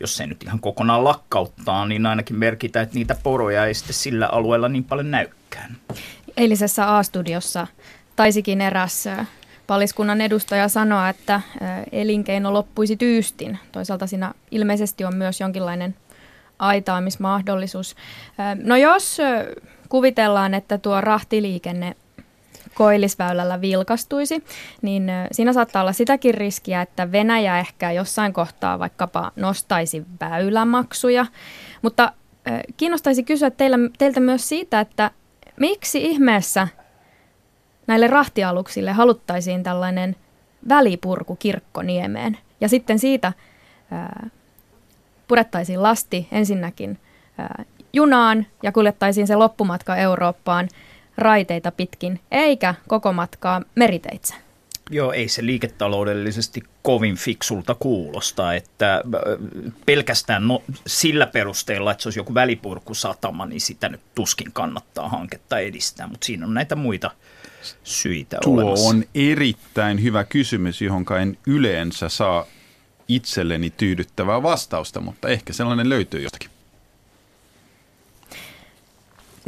jos 0.00 0.16
se 0.16 0.26
nyt 0.26 0.42
ihan 0.42 0.60
kokonaan 0.60 1.04
lakkauttaa, 1.04 1.86
niin 1.86 2.06
ainakin 2.06 2.36
merkitä, 2.36 2.80
että 2.80 2.94
niitä 2.94 3.16
poroja 3.22 3.66
ei 3.66 3.74
sitten 3.74 3.94
sillä 3.94 4.26
alueella 4.26 4.68
niin 4.68 4.84
paljon 4.84 5.10
näykään. 5.10 5.76
Eilisessä 6.36 6.96
A-studiossa 6.96 7.66
taisikin 8.16 8.60
eräs 8.60 9.04
paliskunnan 9.66 10.20
edustaja 10.20 10.68
sanoa, 10.68 11.08
että 11.08 11.40
elinkeino 11.92 12.52
loppuisi 12.52 12.96
tyystin. 12.96 13.58
Toisaalta 13.72 14.06
siinä 14.06 14.34
ilmeisesti 14.50 15.04
on 15.04 15.16
myös 15.16 15.40
jonkinlainen 15.40 15.94
aitaamismahdollisuus. 16.58 17.96
No 18.64 18.76
jos 18.76 19.18
kuvitellaan, 19.88 20.54
että 20.54 20.78
tuo 20.78 21.00
rahtiliikenne 21.00 21.96
koillisväylällä 22.74 23.60
vilkastuisi, 23.60 24.44
niin 24.82 25.10
siinä 25.32 25.52
saattaa 25.52 25.82
olla 25.82 25.92
sitäkin 25.92 26.34
riskiä, 26.34 26.82
että 26.82 27.12
Venäjä 27.12 27.58
ehkä 27.58 27.92
jossain 27.92 28.32
kohtaa 28.32 28.78
vaikkapa 28.78 29.32
nostaisi 29.36 30.02
väylämaksuja. 30.20 31.26
Mutta 31.82 32.12
kiinnostaisi 32.76 33.22
kysyä 33.22 33.50
teillä, 33.50 33.76
teiltä 33.98 34.20
myös 34.20 34.48
siitä, 34.48 34.80
että 34.80 35.10
miksi 35.60 36.04
ihmeessä 36.04 36.68
näille 37.86 38.06
rahtialuksille 38.06 38.92
haluttaisiin 38.92 39.62
tällainen 39.62 40.16
välipurku 40.68 41.36
Kirkkoniemeen 41.36 42.38
ja 42.60 42.68
sitten 42.68 42.98
siitä 42.98 43.32
ää, 43.90 44.26
purettaisiin 45.28 45.82
lasti 45.82 46.28
ensinnäkin 46.32 46.98
ää, 47.38 47.64
junaan 47.92 48.46
ja 48.62 48.72
kuljettaisiin 48.72 49.26
se 49.26 49.36
loppumatka 49.36 49.96
Eurooppaan 49.96 50.68
raiteita 51.16 51.72
pitkin, 51.72 52.20
eikä 52.30 52.74
koko 52.88 53.12
matkaa 53.12 53.62
meriteitse. 53.74 54.34
Joo, 54.90 55.12
ei 55.12 55.28
se 55.28 55.46
liiketaloudellisesti 55.46 56.62
kovin 56.82 57.16
fiksulta 57.16 57.74
kuulosta, 57.74 58.54
että 58.54 59.02
pelkästään 59.86 60.48
no, 60.48 60.62
sillä 60.86 61.26
perusteella, 61.26 61.90
että 61.90 62.02
se 62.02 62.08
olisi 62.08 62.20
joku 62.20 62.34
välipurkusatama, 62.34 63.46
niin 63.46 63.60
sitä 63.60 63.88
nyt 63.88 64.00
tuskin 64.14 64.52
kannattaa 64.52 65.08
hanketta 65.08 65.58
edistää, 65.58 66.06
mutta 66.06 66.24
siinä 66.24 66.46
on 66.46 66.54
näitä 66.54 66.76
muita 66.76 67.10
syitä 67.84 68.38
Tuo 68.42 68.54
olemassa. 68.54 68.88
on 68.88 69.04
erittäin 69.14 70.02
hyvä 70.02 70.24
kysymys, 70.24 70.82
johon 70.82 71.04
en 71.20 71.38
yleensä 71.46 72.08
saa 72.08 72.46
itselleni 73.08 73.70
tyydyttävää 73.70 74.42
vastausta, 74.42 75.00
mutta 75.00 75.28
ehkä 75.28 75.52
sellainen 75.52 75.88
löytyy 75.88 76.22
jostakin. 76.22 76.57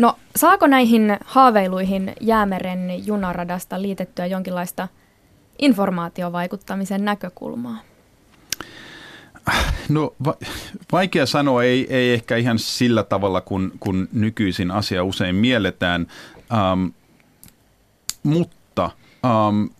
No 0.00 0.18
saako 0.36 0.66
näihin 0.66 1.18
haaveiluihin 1.24 2.12
Jäämeren 2.20 3.06
junaradasta 3.06 3.82
liitettyä 3.82 4.26
jonkinlaista 4.26 4.88
informaatiovaikuttamisen 5.58 7.04
näkökulmaa? 7.04 7.78
No 9.88 10.14
va- 10.24 10.36
vaikea 10.92 11.26
sanoa, 11.26 11.62
ei, 11.62 11.94
ei 11.94 12.12
ehkä 12.12 12.36
ihan 12.36 12.58
sillä 12.58 13.02
tavalla, 13.02 13.40
kun, 13.40 13.72
kun 13.80 14.08
nykyisin 14.12 14.70
asia 14.70 15.04
usein 15.04 15.34
mielletään, 15.34 16.06
um, 16.72 16.92
mutta 18.22 18.90
um, 19.48 19.70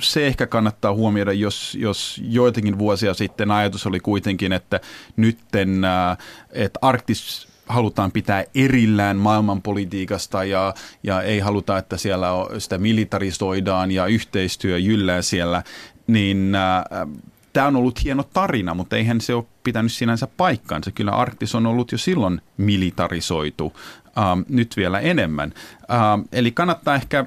se 0.00 0.26
ehkä 0.26 0.46
kannattaa 0.46 0.94
huomioida, 0.94 1.32
jos, 1.32 1.76
jos 1.80 2.20
joitakin 2.24 2.78
vuosia 2.78 3.14
sitten 3.14 3.50
ajatus 3.50 3.86
oli 3.86 4.00
kuitenkin, 4.00 4.52
että 4.52 4.80
nytten, 5.16 5.82
uh, 5.84 6.24
että 6.52 6.78
Arktis 6.82 7.55
halutaan 7.66 8.12
pitää 8.12 8.44
erillään 8.54 9.16
maailmanpolitiikasta 9.16 10.44
ja, 10.44 10.74
ja 11.02 11.22
ei 11.22 11.38
haluta, 11.38 11.78
että 11.78 11.96
siellä 11.96 12.28
sitä 12.58 12.78
militarisoidaan 12.78 13.90
ja 13.90 14.06
yhteistyö 14.06 14.78
jyllää 14.78 15.22
siellä, 15.22 15.62
niin 16.06 16.54
äh, 16.54 17.08
tämä 17.52 17.66
on 17.66 17.76
ollut 17.76 18.04
hieno 18.04 18.22
tarina, 18.22 18.74
mutta 18.74 18.96
eihän 18.96 19.20
se 19.20 19.34
ole 19.34 19.44
pitänyt 19.64 19.92
sinänsä 19.92 20.26
paikkaansa. 20.26 20.90
Kyllä 20.90 21.10
Arktis 21.10 21.54
on 21.54 21.66
ollut 21.66 21.92
jo 21.92 21.98
silloin 21.98 22.40
militarisoitu, 22.56 23.72
ähm, 24.18 24.40
nyt 24.48 24.76
vielä 24.76 25.00
enemmän. 25.00 25.54
Ähm, 25.90 26.20
eli 26.32 26.50
kannattaa 26.52 26.94
ehkä, 26.94 27.24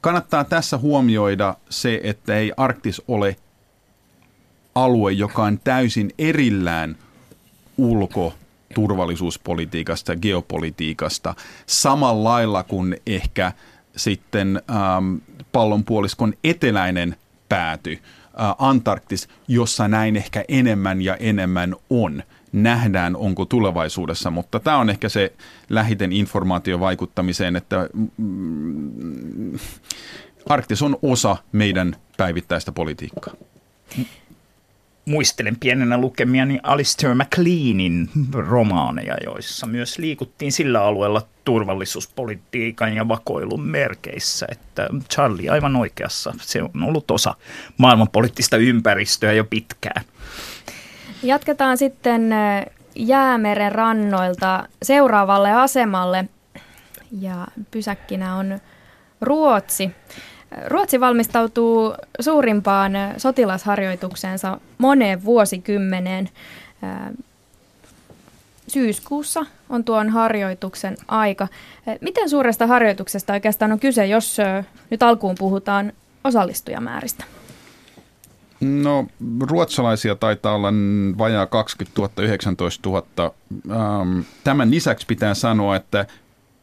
kannattaa 0.00 0.44
tässä 0.44 0.78
huomioida 0.78 1.54
se, 1.70 2.00
että 2.02 2.36
ei 2.36 2.52
Arktis 2.56 3.02
ole 3.08 3.36
alue, 4.74 5.12
joka 5.12 5.42
on 5.42 5.60
täysin 5.64 6.12
erillään 6.18 6.96
ulko- 7.76 8.34
turvallisuuspolitiikasta 8.74 10.12
ja 10.12 10.18
geopolitiikasta 10.18 11.34
samalla 11.66 12.30
lailla 12.30 12.62
kuin 12.62 12.96
ehkä 13.06 13.52
sitten 13.96 14.62
ähm, 14.70 15.14
pallonpuoliskon 15.52 16.34
eteläinen 16.44 17.16
pääty 17.48 17.98
Antarktis, 18.58 19.28
jossa 19.48 19.88
näin 19.88 20.16
ehkä 20.16 20.44
enemmän 20.48 21.02
ja 21.02 21.16
enemmän 21.16 21.76
on. 21.90 22.22
Nähdään, 22.52 23.16
onko 23.16 23.44
tulevaisuudessa, 23.44 24.30
mutta 24.30 24.60
tämä 24.60 24.76
on 24.76 24.90
ehkä 24.90 25.08
se 25.08 25.32
lähiten 25.68 26.12
informaatio 26.12 26.80
vaikuttamiseen, 26.80 27.56
että 27.56 27.88
mm, 28.16 29.58
Arktis 30.48 30.82
on 30.82 30.98
osa 31.02 31.36
meidän 31.52 31.96
päivittäistä 32.16 32.72
politiikkaa 32.72 33.34
muistelen 35.04 35.56
pienenä 35.60 35.98
lukemiani 35.98 36.60
Alistair 36.62 37.14
MacLeanin 37.14 38.10
romaaneja, 38.32 39.16
joissa 39.24 39.66
myös 39.66 39.98
liikuttiin 39.98 40.52
sillä 40.52 40.82
alueella 40.84 41.22
turvallisuuspolitiikan 41.44 42.94
ja 42.96 43.08
vakoilun 43.08 43.62
merkeissä. 43.62 44.46
Että 44.50 44.88
Charlie 45.10 45.48
aivan 45.48 45.76
oikeassa. 45.76 46.34
Se 46.40 46.62
on 46.62 46.82
ollut 46.82 47.10
osa 47.10 47.34
maailmanpoliittista 47.76 48.56
ympäristöä 48.56 49.32
jo 49.32 49.44
pitkään. 49.44 50.04
Jatketaan 51.22 51.78
sitten 51.78 52.34
Jäämeren 52.96 53.72
rannoilta 53.72 54.68
seuraavalle 54.82 55.52
asemalle. 55.52 56.24
Ja 57.20 57.46
pysäkkinä 57.70 58.36
on 58.36 58.58
Ruotsi. 59.20 59.90
Ruotsi 60.66 61.00
valmistautuu 61.00 61.94
suurimpaan 62.20 62.92
sotilasharjoitukseensa 63.16 64.58
moneen 64.78 65.24
vuosikymmeneen. 65.24 66.28
Syyskuussa 68.68 69.46
on 69.68 69.84
tuon 69.84 70.08
harjoituksen 70.08 70.96
aika. 71.08 71.48
Miten 72.00 72.28
suuresta 72.28 72.66
harjoituksesta 72.66 73.32
oikeastaan 73.32 73.72
on 73.72 73.80
kyse, 73.80 74.06
jos 74.06 74.36
nyt 74.90 75.02
alkuun 75.02 75.34
puhutaan 75.38 75.92
osallistujamääristä? 76.24 77.24
No 78.60 79.06
ruotsalaisia 79.40 80.14
taitaa 80.14 80.54
olla 80.54 80.72
vajaa 81.18 81.46
20 81.46 82.00
000, 82.00 82.12
19 82.18 82.88
000. 82.88 83.34
Tämän 84.44 84.70
lisäksi 84.70 85.06
pitää 85.06 85.34
sanoa, 85.34 85.76
että 85.76 86.06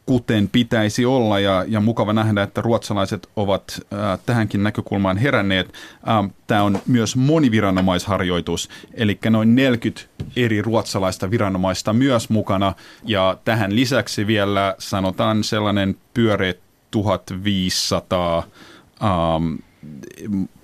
kuten 0.06 0.48
pitäisi 0.48 1.04
olla 1.04 1.40
ja, 1.40 1.64
ja 1.68 1.80
mukava 1.80 2.12
nähdä, 2.12 2.42
että 2.42 2.60
ruotsalaiset 2.60 3.28
ovat 3.36 3.80
äh, 3.92 4.18
tähänkin 4.26 4.62
näkökulmaan 4.62 5.16
heränneet. 5.16 5.74
Ähm, 6.08 6.26
Tämä 6.46 6.62
on 6.62 6.78
myös 6.86 7.16
moniviranomaisharjoitus, 7.16 8.68
eli 8.94 9.18
noin 9.30 9.54
40 9.54 10.00
eri 10.36 10.62
ruotsalaista 10.62 11.30
viranomaista 11.30 11.92
myös 11.92 12.30
mukana 12.30 12.74
ja 13.04 13.38
tähän 13.44 13.76
lisäksi 13.76 14.26
vielä 14.26 14.74
sanotaan 14.78 15.44
sellainen 15.44 15.96
pyöreä 16.14 16.54
1500 16.90 18.42
ähm, 19.02 19.54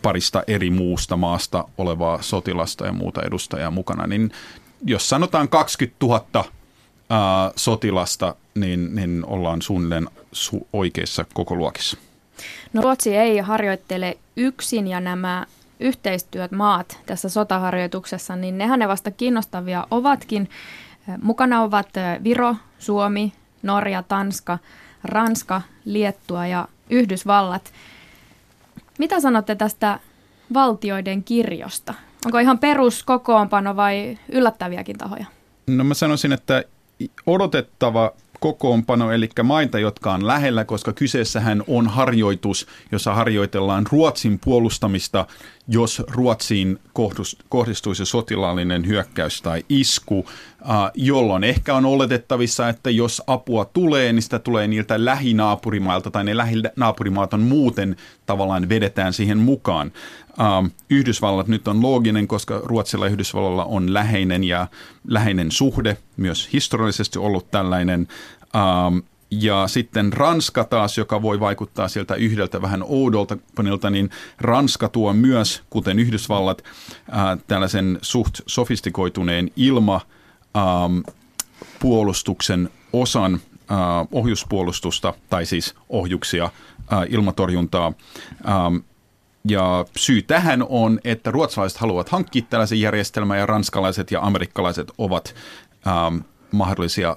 parista 0.03 0.43
eri 0.47 0.71
muusta 0.71 1.17
maasta 1.17 1.65
olevaa 1.79 2.23
sotilasta 2.23 2.87
ja 2.87 2.93
muuta 2.93 3.23
edustajaa 3.23 3.71
mukana, 3.71 4.07
niin 4.07 4.31
jos 4.85 5.09
sanotaan 5.09 5.49
20 5.49 6.07
000 6.07 6.45
äh, 7.13 7.53
sotilasta, 7.57 8.35
niin, 8.55 8.95
niin 8.95 9.25
ollaan 9.27 9.63
suunnilleen 9.63 10.09
su- 10.35 10.67
oikeissa 10.73 11.25
koko 11.35 11.55
luokissa. 11.57 11.97
No 12.73 12.83
Ruotsi 12.83 13.17
ei 13.17 13.39
harjoittele 13.39 14.19
yksin 14.37 14.89
ja 14.89 15.01
nämä 15.01 15.47
yhteistyöt 15.81 16.53
maat 16.53 16.99
tässä 17.07 17.29
sotaharjoituksessa, 17.29 18.37
niin 18.37 18.59
nehän 18.59 18.79
ne 18.79 18.89
vasta 18.89 19.11
kiinnostavia 19.11 19.87
ovatkin. 19.91 20.51
Mukana 21.23 21.63
ovat 21.63 21.89
Viro, 22.25 22.57
Suomi, 22.79 23.33
Norja, 23.63 24.03
Tanska, 24.03 24.59
Ranska, 25.05 25.63
Liettua 25.85 26.47
ja 26.47 26.69
Yhdysvallat. 26.91 27.73
Mitä 28.99 29.21
sanotte 29.21 29.55
tästä 29.55 30.01
valtioiden 30.55 31.25
kirjosta? 31.25 31.95
Onko 32.27 32.39
ihan 32.39 32.59
peruskokoonpano 32.59 33.77
vai 33.77 34.19
yllättäviäkin 34.33 34.99
tahoja? 34.99 35.25
No 35.67 35.85
mä 35.85 35.95
sanoisin, 35.95 36.33
että 36.33 36.65
odotettava 37.27 38.13
kokoonpano, 38.41 39.13
eli 39.13 39.29
maita, 39.43 39.79
jotka 39.79 40.13
on 40.13 40.27
lähellä, 40.27 40.65
koska 40.65 40.93
kyseessähän 40.93 41.63
on 41.67 41.87
harjoitus, 41.87 42.67
jossa 42.93 43.15
harjoitellaan 43.15 43.87
Ruotsin 43.93 44.39
puolustamista, 44.45 45.27
jos 45.69 46.03
Ruotsiin 46.09 46.79
kohdistuisi 47.49 48.07
sotilaallinen 48.07 48.87
hyökkäys 48.87 49.43
tai 49.43 49.65
isku, 49.69 50.27
jolloin 50.95 51.45
ehkä 51.45 51.75
on 51.75 51.87
oletettavissa, 51.87 52.69
että 52.69 52.91
jos 52.91 53.23
apua 53.27 53.65
tulee, 53.65 54.13
niin 54.13 54.23
sitä 54.23 54.39
tulee 54.39 54.69
niiltä 54.69 55.05
lähinaapurimailta 55.05 56.11
tai 56.11 56.25
ne 56.25 56.37
lähinaapurimaat 56.37 57.35
on 57.35 57.41
muuten 57.41 57.97
tavallaan 58.27 58.69
vedetään 58.69 59.13
siihen 59.13 59.39
mukaan. 59.39 59.93
Yhdysvallat 60.91 61.49
nyt 61.49 61.69
on 61.69 61.83
looginen, 61.83 62.29
koska 62.29 62.61
Ruotsilla 62.65 63.07
ja 63.07 63.13
Yhdysvallalla 63.13 63.65
on 63.65 63.95
läheinen 63.95 64.45
ja 64.45 64.67
läheinen 65.09 65.51
suhde, 65.51 65.97
myös 66.17 66.49
historiallisesti 66.53 67.19
ollut 67.19 67.51
tällainen. 67.51 68.09
Ja 69.31 69.69
sitten 69.69 70.13
Ranska 70.13 70.65
taas, 70.65 70.99
joka 70.99 71.23
voi 71.23 71.41
vaikuttaa 71.41 71.89
sieltä 71.89 72.15
yhdeltä 72.15 72.63
vähän 72.63 72.83
oudolta 72.87 73.37
panilta, 73.55 73.91
niin 73.91 74.11
Ranska 74.39 74.89
tuo 74.89 75.13
myös, 75.13 75.63
kuten 75.71 75.99
Yhdysvallat, 75.99 76.65
tällaisen 77.47 77.99
suht 78.03 78.41
sofistikoituneen 78.47 79.51
ilma 79.57 80.01
puolustuksen 81.81 82.71
osan 82.93 83.41
ohjuspuolustusta, 84.13 85.15
tai 85.31 85.47
siis 85.47 85.75
ohjuksia, 85.89 86.51
ilmatorjuntaa. 87.09 87.93
Ja 89.49 89.85
syy 89.97 90.23
tähän 90.23 90.67
on, 90.69 91.01
että 91.05 91.31
ruotsalaiset 91.31 91.79
haluavat 91.79 92.09
hankkia 92.09 92.43
tällaisen 92.51 92.81
järjestelmän 92.81 93.39
ja 93.39 93.47
ranskalaiset 93.47 94.11
ja 94.11 94.21
amerikkalaiset 94.23 94.93
ovat 94.99 95.35
mahdollisia 96.53 97.17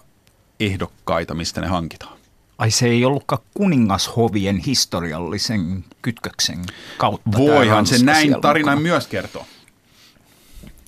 ehdokkaita, 0.59 1.33
mistä 1.33 1.61
ne 1.61 1.67
hankitaan. 1.67 2.19
Ai 2.57 2.71
se 2.71 2.87
ei 2.87 3.05
ollutkaan 3.05 3.41
kuningashovien 3.53 4.57
historiallisen 4.57 5.85
kytköksen 6.01 6.65
kautta. 6.97 7.37
Voihan 7.37 7.85
se 7.85 8.05
näin 8.05 8.41
tarinan 8.41 8.81
myös 8.81 9.07
kertoa. 9.07 9.45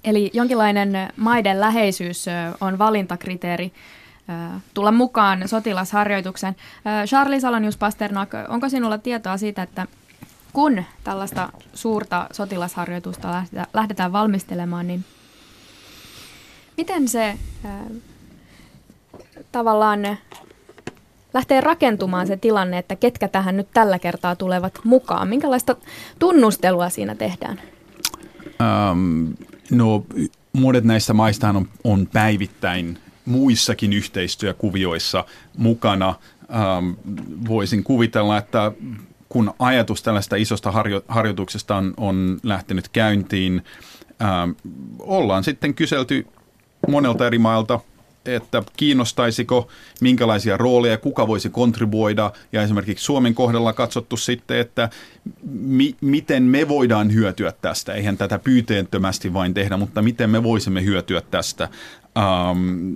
Eli 0.03 0.31
jonkinlainen 0.33 0.93
maiden 1.17 1.59
läheisyys 1.59 2.25
on 2.61 2.77
valintakriteeri 2.77 3.71
tulla 4.73 4.91
mukaan 4.91 5.47
sotilasharjoitukseen. 5.47 6.55
Charlie 7.05 7.39
Salonius 7.39 7.77
Pasternak, 7.77 8.29
onko 8.47 8.69
sinulla 8.69 8.97
tietoa 8.97 9.37
siitä, 9.37 9.63
että 9.63 9.87
kun 10.53 10.83
tällaista 11.03 11.49
suurta 11.73 12.27
sotilasharjoitusta 12.31 13.43
lähdetään 13.73 14.11
valmistelemaan, 14.11 14.87
niin 14.87 15.05
miten 16.77 17.07
se 17.07 17.37
tavallaan 19.51 20.17
lähtee 21.33 21.61
rakentumaan 21.61 22.27
se 22.27 22.37
tilanne, 22.37 22.77
että 22.77 22.95
ketkä 22.95 23.27
tähän 23.27 23.57
nyt 23.57 23.67
tällä 23.73 23.99
kertaa 23.99 24.35
tulevat 24.35 24.79
mukaan? 24.83 25.27
Minkälaista 25.27 25.75
tunnustelua 26.19 26.89
siinä 26.89 27.15
tehdään? 27.15 27.61
Um, 28.91 29.33
no, 29.71 30.05
monet 30.53 30.83
näistä 30.83 31.13
maista 31.13 31.49
on, 31.49 31.69
on 31.83 32.07
päivittäin 32.13 32.97
muissakin 33.25 33.93
yhteistyökuvioissa 33.93 35.25
mukana. 35.57 36.15
Um, 36.77 36.95
voisin 37.47 37.83
kuvitella, 37.83 38.37
että 38.37 38.71
kun 39.31 39.53
ajatus 39.59 40.03
tällaista 40.03 40.35
isosta 40.35 40.71
harjo- 40.71 41.03
harjoituksesta 41.07 41.75
on, 41.75 41.93
on 41.97 42.39
lähtenyt 42.43 42.87
käyntiin, 42.89 43.63
um, 44.43 44.55
ollaan 44.99 45.43
sitten 45.43 45.73
kyselty 45.73 46.27
monelta 46.87 47.27
eri 47.27 47.39
mailta– 47.39 47.79
että 48.25 48.63
kiinnostaisiko, 48.77 49.67
minkälaisia 50.01 50.57
rooleja, 50.57 50.97
kuka 50.97 51.27
voisi 51.27 51.49
kontribuoida 51.49 52.31
ja 52.51 52.61
esimerkiksi 52.61 53.05
Suomen 53.05 53.35
kohdalla 53.35 53.73
katsottu 53.73 54.17
sitten, 54.17 54.59
että 54.59 54.89
mi- 55.51 55.95
miten 56.01 56.43
me 56.43 56.67
voidaan 56.67 57.13
hyötyä 57.13 57.53
tästä. 57.61 57.93
Eihän 57.93 58.17
tätä 58.17 58.39
pyyteettömästi 58.39 59.33
vain 59.33 59.53
tehdä, 59.53 59.77
mutta 59.77 60.01
miten 60.01 60.29
me 60.29 60.43
voisimme 60.43 60.83
hyötyä 60.83 61.21
tästä. 61.21 61.69
Um, 62.17 62.95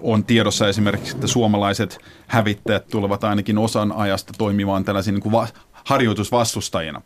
on 0.00 0.24
tiedossa 0.24 0.68
esimerkiksi, 0.68 1.14
että 1.14 1.26
suomalaiset 1.26 1.98
hävittäjät 2.26 2.88
tulevat 2.88 3.24
ainakin 3.24 3.58
osan 3.58 3.92
ajasta 3.92 4.32
toimimaan 4.38 4.84
tällaisen 4.84 5.14
niin 5.14 5.32
va- 5.32 5.48
harjoitusvastustajina. 5.72 7.02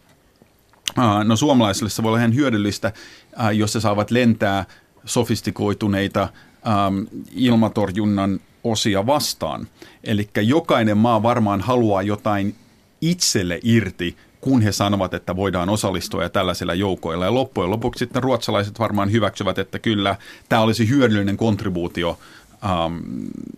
Uh, 0.99 1.25
no 1.25 1.37
suomalaisille 1.37 1.91
se 1.91 2.03
voi 2.03 2.09
olla 2.09 2.19
ihan 2.19 2.35
hyödyllistä, 2.35 2.93
uh, 3.41 3.57
jos 3.57 3.73
se 3.73 3.81
saavat 3.81 4.11
lentää 4.11 4.65
sofistikoituneita 5.05 6.23
ähm, 6.23 6.99
ilmatorjunnan 7.35 8.41
osia 8.65 9.07
vastaan. 9.07 9.67
Eli 10.05 10.29
jokainen 10.43 10.99
maa 10.99 11.23
varmaan 11.23 11.61
haluaa 11.61 12.03
jotain 12.03 12.55
itselle 13.01 13.61
irti, 13.63 14.17
kun 14.43 14.63
he 14.63 14.73
sanovat, 14.73 15.15
että 15.15 15.37
voidaan 15.37 15.69
osallistua 15.69 16.23
ja 16.23 16.29
tällaisilla 16.29 16.75
joukoilla. 16.75 17.25
Ja 17.25 17.35
loppujen 17.35 17.71
lopuksi 17.71 17.99
sitten 17.99 18.23
ruotsalaiset 18.23 18.79
varmaan 18.79 19.13
hyväksyvät, 19.13 19.59
että 19.59 19.79
kyllä 19.79 20.17
tämä 20.49 20.63
olisi 20.63 20.89
hyödyllinen 20.89 21.37
kontribuutio, 21.37 22.19
ähm, 22.65 22.99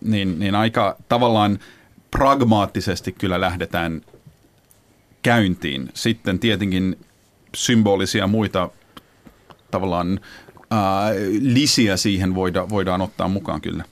niin, 0.01 0.39
niin 0.39 0.55
aika 0.55 0.95
tavallaan 1.09 1.59
pragmaattisesti 2.11 3.11
kyllä 3.11 3.41
lähdetään 3.41 4.01
käyntiin. 5.23 5.89
Sitten 5.93 6.39
tietenkin 6.39 6.99
symbolisia 7.55 8.27
muita 8.27 8.69
tavallaan 9.71 10.19
ää, 10.71 11.11
lisiä 11.41 11.97
siihen 11.97 12.35
voida, 12.35 12.69
voidaan 12.69 13.01
ottaa 13.01 13.27
mukaan 13.27 13.61
kyllä. 13.61 13.83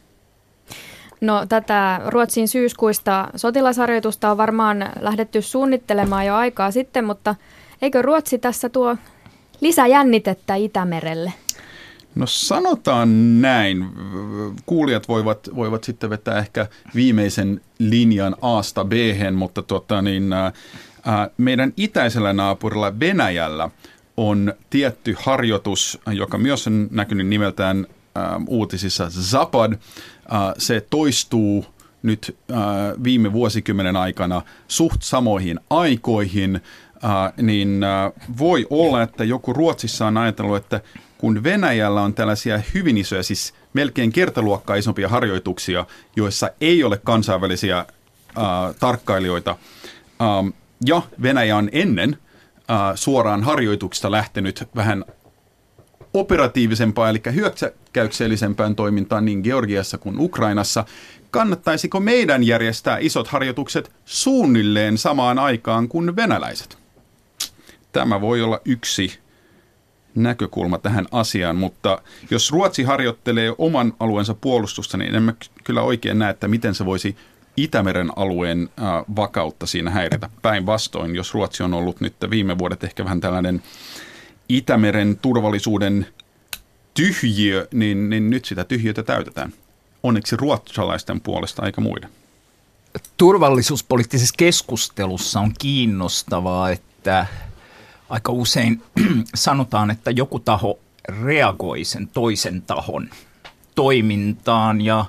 No 1.24 1.46
tätä 1.50 2.02
Ruotsin 2.06 2.48
syyskuista 2.48 3.28
sotilasharjoitusta 3.36 4.32
on 4.32 4.38
varmaan 4.38 4.90
lähdetty 5.00 5.42
suunnittelemaan 5.42 6.26
jo 6.26 6.36
aikaa 6.36 6.72
sitten, 6.72 7.06
mutta 7.06 7.36
eikö 7.82 8.02
Ruotsi 8.02 8.40
tässä 8.40 8.70
tuo 8.70 8.98
lisäjännitettä 9.62 10.56
Itämerelle? 10.56 11.34
No 12.16 12.28
sanotaan 12.28 13.42
näin. 13.42 13.86
Kuulijat 14.66 15.08
voivat, 15.08 15.50
voivat 15.56 15.84
sitten 15.84 16.10
vetää 16.10 16.40
ehkä 16.40 16.68
viimeisen 16.96 17.62
linjan 17.80 18.36
Aasta 18.42 18.86
b 18.86 18.92
mutta 19.36 19.62
tuota, 19.62 20.02
niin, 20.02 20.34
ää, 20.34 20.52
meidän 21.38 21.74
itäisellä 21.78 22.34
naapurilla 22.34 23.00
Venäjällä 23.00 23.70
on 24.18 24.54
tietty 24.70 25.16
harjoitus, 25.20 26.00
joka 26.12 26.38
myös 26.38 26.68
on 26.68 26.88
näkynyt 26.92 27.28
nimeltään 27.28 27.88
ää, 27.88 28.03
uutisissa 28.48 29.10
Zapad. 29.10 29.74
Ää, 30.30 30.54
se 30.58 30.86
toistuu 30.90 31.66
nyt 32.04 32.38
ää, 32.52 32.94
viime 33.04 33.34
vuosikymmenen 33.34 33.96
aikana 33.96 34.42
suht 34.68 35.02
samoihin 35.02 35.60
aikoihin, 35.70 36.62
ää, 37.02 37.34
niin 37.42 37.82
voi 38.38 38.68
olla, 38.70 39.02
että 39.02 39.24
joku 39.24 39.54
Ruotsissa 39.54 40.08
on 40.08 40.18
ajatellut, 40.18 40.58
että 40.58 40.82
kun 41.24 41.44
Venäjällä 41.44 42.02
on 42.02 42.14
tällaisia 42.14 42.62
hyvin 42.74 42.98
isoja, 42.98 43.24
siis 43.24 43.54
melkein 43.74 44.12
kertaluokkaa 44.12 44.76
isompia 44.76 45.10
harjoituksia, 45.10 45.86
joissa 46.16 46.50
ei 46.62 46.84
ole 46.84 46.98
kansainvälisiä 46.98 47.78
äh, 47.80 47.86
tarkkailijoita, 48.80 49.58
ähm, 50.22 50.48
ja 50.86 51.02
Venäjä 51.22 51.58
on 51.58 51.70
ennen 51.72 52.18
äh, 52.72 52.78
suoraan 52.96 53.44
harjoituksista 53.44 54.12
lähtenyt 54.12 54.64
vähän 54.76 55.06
operatiivisempaan, 56.14 57.10
eli 57.10 57.22
hyökkäyksellisempään 57.34 58.76
toimintaan 58.76 59.26
niin 59.26 59.42
Georgiassa 59.44 59.98
kuin 59.98 60.20
Ukrainassa. 60.20 60.86
Kannattaisiko 61.32 62.00
meidän 62.00 62.44
järjestää 62.44 62.98
isot 62.98 63.28
harjoitukset 63.28 63.92
suunnilleen 64.06 64.98
samaan 64.98 65.40
aikaan 65.40 65.88
kuin 65.88 66.16
venäläiset? 66.16 66.78
Tämä 67.92 68.22
voi 68.22 68.42
olla 68.42 68.62
yksi 68.66 69.20
näkökulma 70.16 70.78
tähän 70.78 71.06
asiaan, 71.12 71.56
mutta 71.56 72.02
jos 72.32 72.52
Ruotsi 72.52 72.84
harjoittelee 72.84 73.54
oman 73.58 73.94
alueensa 74.00 74.34
puolustusta, 74.34 74.98
niin 74.98 75.16
emme 75.16 75.34
kyllä 75.64 75.82
oikein 75.82 76.20
näe, 76.20 76.30
että 76.30 76.48
miten 76.48 76.76
se 76.76 76.86
voisi 76.86 77.16
Itämeren 77.58 78.10
alueen 78.16 78.70
vakautta 79.16 79.66
siinä 79.66 79.92
häiritä. 79.92 80.30
Päinvastoin, 80.42 81.16
jos 81.16 81.34
Ruotsi 81.34 81.64
on 81.64 81.74
ollut 81.74 82.02
nyt 82.02 82.16
viime 82.30 82.58
vuodet 82.58 82.84
ehkä 82.84 83.04
vähän 83.04 83.22
tällainen 83.22 83.64
Itämeren 84.58 85.18
turvallisuuden 85.18 86.08
tyhjiö, 86.94 87.68
niin, 87.74 88.10
niin 88.10 88.30
nyt 88.30 88.46
sitä 88.46 88.64
tyhjiötä 88.64 89.04
täytetään. 89.04 89.54
Onneksi 90.04 90.36
ruotsalaisten 90.36 91.22
puolesta 91.22 91.66
eikä 91.66 91.82
muiden. 91.82 92.10
Turvallisuuspoliittisessa 93.18 94.36
keskustelussa 94.38 95.40
on 95.40 95.54
kiinnostavaa, 95.60 96.70
että 96.72 97.26
aika 98.10 98.32
usein 98.32 98.82
sanotaan, 99.36 99.92
että 99.92 100.12
joku 100.12 100.40
taho 100.40 100.80
reagoi 101.24 101.84
sen 101.84 102.08
toisen 102.08 102.62
tahon 102.62 103.10
toimintaan 103.76 104.82
ja 104.82 105.06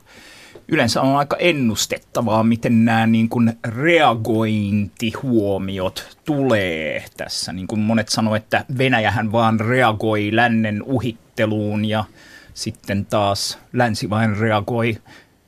yleensä 0.69 1.03
on 1.03 1.17
aika 1.17 1.37
ennustettavaa, 1.37 2.43
miten 2.43 2.85
nämä 2.85 3.07
niin 3.07 3.29
kuin 3.29 3.53
reagointihuomiot 3.65 6.19
tulee 6.25 7.05
tässä. 7.17 7.53
Niin 7.53 7.67
kuin 7.67 7.81
monet 7.81 8.09
sanoo, 8.09 8.35
että 8.35 8.65
Venäjähän 8.79 9.33
vaan 9.33 9.61
reagoi 9.61 10.29
lännen 10.33 10.83
uhitteluun 10.83 11.85
ja 11.85 12.05
sitten 12.55 13.07
taas 13.07 13.59
länsi 13.73 14.11
vain 14.11 14.37
reagoi 14.37 14.99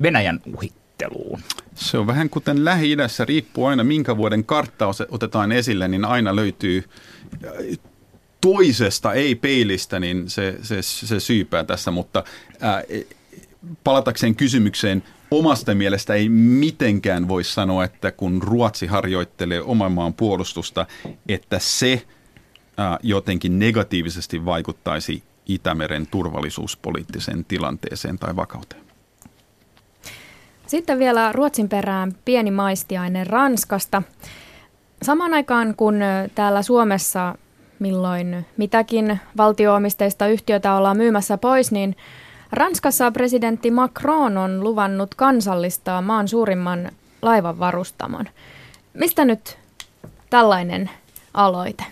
Venäjän 0.02 0.40
uhitteluun. 0.56 1.40
Se 1.74 1.98
on 1.98 2.06
vähän 2.06 2.30
kuten 2.30 2.64
Lähi-idässä, 2.64 3.24
riippuu 3.24 3.66
aina 3.66 3.84
minkä 3.84 4.16
vuoden 4.16 4.44
kartta 4.44 4.86
otetaan 5.10 5.52
esille, 5.52 5.88
niin 5.88 6.04
aina 6.04 6.36
löytyy 6.36 6.84
toisesta, 8.40 9.12
ei 9.12 9.34
peilistä, 9.34 10.00
niin 10.00 10.30
se, 10.30 10.54
se, 10.62 10.82
se 10.82 11.20
syypää 11.20 11.64
tässä, 11.64 11.90
mutta 11.90 12.24
ää, 12.60 12.82
palatakseen 13.84 14.36
kysymykseen, 14.36 15.02
omasta 15.30 15.74
mielestä 15.74 16.14
ei 16.14 16.28
mitenkään 16.28 17.28
voi 17.28 17.44
sanoa, 17.44 17.84
että 17.84 18.12
kun 18.12 18.42
Ruotsi 18.42 18.86
harjoittelee 18.86 19.62
oman 19.62 19.92
maan 19.92 20.14
puolustusta, 20.14 20.86
että 21.28 21.58
se 21.58 22.06
ää, 22.76 22.98
jotenkin 23.02 23.58
negatiivisesti 23.58 24.44
vaikuttaisi 24.44 25.22
Itämeren 25.48 26.06
turvallisuuspoliittiseen 26.06 27.44
tilanteeseen 27.44 28.18
tai 28.18 28.36
vakauteen. 28.36 28.82
Sitten 30.66 30.98
vielä 30.98 31.32
Ruotsin 31.32 31.68
perään 31.68 32.12
pieni 32.24 32.50
maistiainen 32.50 33.26
Ranskasta. 33.26 34.02
Samaan 35.02 35.34
aikaan 35.34 35.74
kun 35.76 35.94
täällä 36.34 36.62
Suomessa 36.62 37.34
milloin 37.78 38.46
mitäkin 38.56 39.20
valtioomisteista 39.36 40.26
yhtiötä 40.26 40.74
ollaan 40.74 40.96
myymässä 40.96 41.38
pois, 41.38 41.72
niin 41.72 41.96
Ranskassa 42.52 43.10
presidentti 43.10 43.70
Macron 43.70 44.38
on 44.38 44.64
luvannut 44.64 45.14
kansallistaa 45.14 46.02
maan 46.02 46.28
suurimman 46.28 46.90
laivan 47.22 47.58
varustamon. 47.58 48.28
Mistä 48.94 49.24
nyt 49.24 49.58
tällainen 50.30 50.90
aloite? 51.34 51.84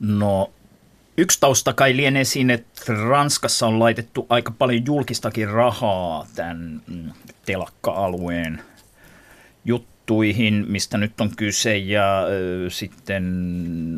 No 0.00 0.50
yksi 1.16 1.40
tausta 1.40 1.72
kai 1.72 1.96
lienee 1.96 2.24
siinä, 2.24 2.54
että 2.54 2.94
Ranskassa 3.08 3.66
on 3.66 3.78
laitettu 3.78 4.26
aika 4.28 4.52
paljon 4.58 4.86
julkistakin 4.86 5.50
rahaa 5.50 6.26
tämän 6.34 6.82
mm, 6.86 7.10
telakka-alueen 7.46 8.62
juttuihin, 10.04 10.64
mistä 10.68 10.98
nyt 10.98 11.20
on 11.20 11.30
kyse, 11.36 11.76
ja 11.76 12.22
ö, 12.22 12.70
sitten 12.70 13.24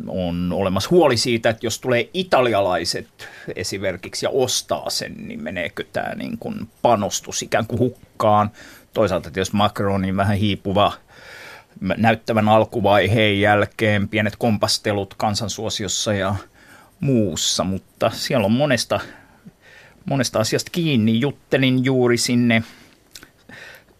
on 0.07 0.51
olemassa 0.53 0.89
huoli 0.91 1.17
siitä, 1.17 1.49
että 1.49 1.65
jos 1.65 1.79
tulee 1.79 2.09
italialaiset 2.13 3.07
esimerkiksi 3.55 4.25
ja 4.25 4.29
ostaa 4.29 4.89
sen, 4.89 5.13
niin 5.27 5.43
meneekö 5.43 5.83
tämä 5.93 6.15
niin 6.15 6.37
kuin 6.37 6.69
panostus 6.81 7.41
ikään 7.41 7.67
kuin 7.67 7.79
hukkaan. 7.79 8.51
Toisaalta 8.93 9.29
jos 9.35 9.53
Macronin 9.53 10.17
vähän 10.17 10.37
hiipuva 10.37 10.93
näyttävän 11.97 12.49
alkuvaiheen 12.49 13.41
jälkeen, 13.41 14.09
pienet 14.09 14.35
kompastelut 14.35 15.13
kansansuosiossa 15.13 16.13
ja 16.13 16.35
muussa, 16.99 17.63
mutta 17.63 18.09
siellä 18.13 18.45
on 18.45 18.51
monesta, 18.51 18.99
monesta 20.05 20.39
asiasta 20.39 20.71
kiinni. 20.71 21.19
Juttelin 21.19 21.85
juuri 21.85 22.17
sinne 22.17 22.63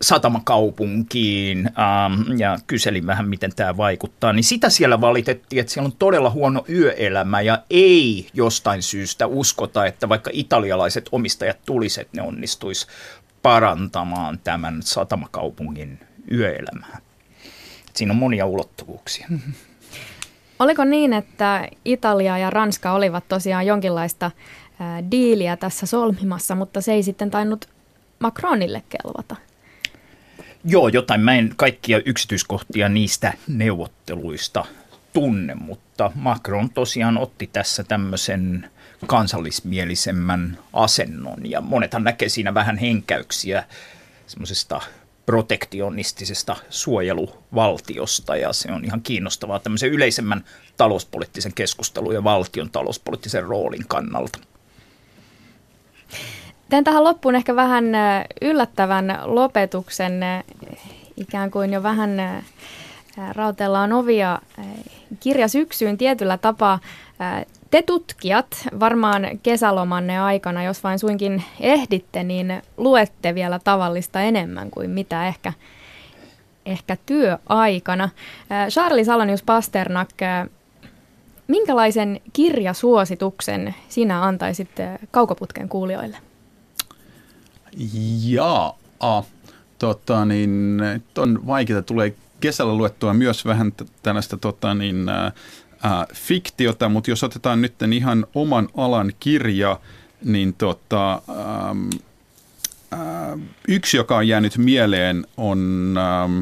satamakaupunkiin 0.02 1.68
ähm, 1.68 2.40
ja 2.40 2.58
kyselin 2.68 3.08
vähän, 3.08 3.28
miten 3.28 3.52
tämä 3.56 3.78
vaikuttaa, 3.78 4.34
niin 4.34 4.44
sitä 4.44 4.70
siellä 4.70 5.02
valitettiin, 5.02 5.60
että 5.60 5.74
siellä 5.74 5.88
on 5.88 5.96
todella 6.00 6.30
huono 6.30 6.66
yöelämä 6.70 7.42
ja 7.42 7.64
ei 7.70 8.28
jostain 8.34 8.84
syystä 8.84 9.28
uskota, 9.28 9.86
että 9.86 10.10
vaikka 10.10 10.30
italialaiset 10.34 11.10
omistajat 11.12 11.58
tulisivat, 11.66 12.08
ne 12.14 12.22
onnistuisi 12.22 12.88
parantamaan 13.42 14.40
tämän 14.44 14.84
satamakaupungin 14.84 16.00
yöelämää. 16.32 16.98
Siinä 17.94 18.12
on 18.12 18.18
monia 18.18 18.46
ulottuvuuksia. 18.46 19.28
Oliko 20.60 20.84
niin, 20.84 21.14
että 21.14 21.68
Italia 21.86 22.38
ja 22.38 22.50
Ranska 22.50 22.92
olivat 22.92 23.24
tosiaan 23.28 23.66
jonkinlaista 23.66 24.32
diiliä 25.12 25.58
tässä 25.58 25.86
solmimassa, 25.86 26.56
mutta 26.56 26.82
se 26.82 26.94
ei 26.94 27.04
sitten 27.04 27.32
tainnut 27.32 27.66
Macronille 28.20 28.84
kelvata? 28.90 29.36
Joo, 30.64 30.88
jotain. 30.88 31.22
Mä 31.22 31.36
en 31.36 31.54
kaikkia 31.56 32.02
yksityiskohtia 32.06 32.90
niistä 32.90 33.34
neuvotteluista 33.48 34.66
tunne, 35.14 35.56
mutta 35.56 36.12
Macron 36.16 36.70
tosiaan 36.70 37.18
otti 37.18 37.50
tässä 37.54 37.84
tämmöisen 37.84 38.70
kansallismielisemmän 39.08 40.58
asennon 40.74 41.52
ja 41.52 41.62
monethan 41.62 42.04
näkee 42.04 42.30
siinä 42.30 42.54
vähän 42.54 42.78
henkäyksiä 42.78 43.64
semmoisesta 44.28 44.82
protektionistisesta 45.26 46.56
suojeluvaltiosta 46.70 48.36
ja 48.36 48.54
se 48.54 48.72
on 48.72 48.86
ihan 48.86 49.02
kiinnostavaa 49.02 49.60
tämmöisen 49.60 49.92
yleisemmän 49.92 50.44
talouspoliittisen 50.78 51.54
keskustelun 51.54 52.14
ja 52.14 52.24
valtion 52.24 52.70
talouspoliittisen 52.70 53.44
roolin 53.44 53.88
kannalta. 53.88 54.40
Teen 56.70 56.84
tähän 56.84 57.04
loppuun 57.04 57.36
ehkä 57.36 57.56
vähän 57.56 57.86
yllättävän 58.42 59.20
lopetuksen, 59.24 60.22
ikään 61.18 61.52
kuin 61.52 61.74
jo 61.74 61.84
vähän 61.84 62.44
rautellaan 63.32 63.94
ovia 63.94 64.40
kirja 65.20 65.48
syksyyn 65.48 65.98
tietyllä 65.98 66.38
tapaa. 66.38 66.80
Te 67.72 67.82
tutkijat 67.82 68.68
varmaan 68.80 69.28
kesälomanne 69.44 70.20
aikana, 70.20 70.64
jos 70.64 70.84
vain 70.84 71.00
suinkin 71.00 71.44
ehditte, 71.60 72.24
niin 72.24 72.62
luette 72.78 73.36
vielä 73.36 73.60
tavallista 73.64 74.22
enemmän 74.22 74.72
kuin 74.72 74.90
mitä 74.90 75.28
ehkä, 75.28 75.54
ehkä 76.66 76.98
työaikana. 77.06 78.10
Charles 78.70 79.10
Alanius 79.10 79.44
Pasternak, 79.44 80.10
minkälaisen 81.48 82.22
kirjasuosituksen 82.34 83.76
sinä 83.90 84.24
antaisit 84.24 84.70
kaukoputken 85.12 85.70
kuulijoille? 85.70 86.18
Jaa, 88.24 88.78
tota, 89.80 90.26
niin, 90.26 90.80
on 91.18 91.48
vaikeaa. 91.48 91.82
Tulee 91.82 92.16
kesällä 92.40 92.74
luettua 92.74 93.14
myös 93.14 93.46
vähän 93.46 93.74
tällaista 94.04 94.38
tota, 94.38 94.74
niin, 94.74 95.10
ää, 95.10 95.32
fiktiota, 96.14 96.90
mutta 96.90 97.12
jos 97.12 97.24
otetaan 97.24 97.62
nyt 97.62 97.74
ihan 97.94 98.26
oman 98.36 98.70
alan 98.78 99.14
kirja, 99.20 99.80
niin 100.24 100.54
tota, 100.54 101.22
ähm, 101.30 101.90
äh, 102.94 103.40
yksi, 103.68 103.98
joka 103.98 104.18
on 104.18 104.28
jäänyt 104.28 104.58
mieleen, 104.58 105.28
on 105.38 105.96
ähm, 105.98 106.40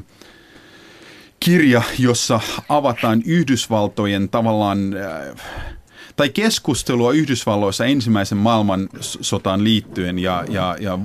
kirja, 1.40 1.82
jossa 2.00 2.40
avataan 2.70 3.22
Yhdysvaltojen 3.26 4.30
tavallaan 4.30 4.80
äh, 4.98 5.75
tai 6.16 6.30
keskustelua 6.30 7.12
Yhdysvalloissa 7.12 7.86
ensimmäisen 7.86 8.38
maailmansotaan 8.38 9.64
liittyen 9.64 10.20
ja, 10.20 10.44
ja, 10.50 10.76
ja 10.80 11.00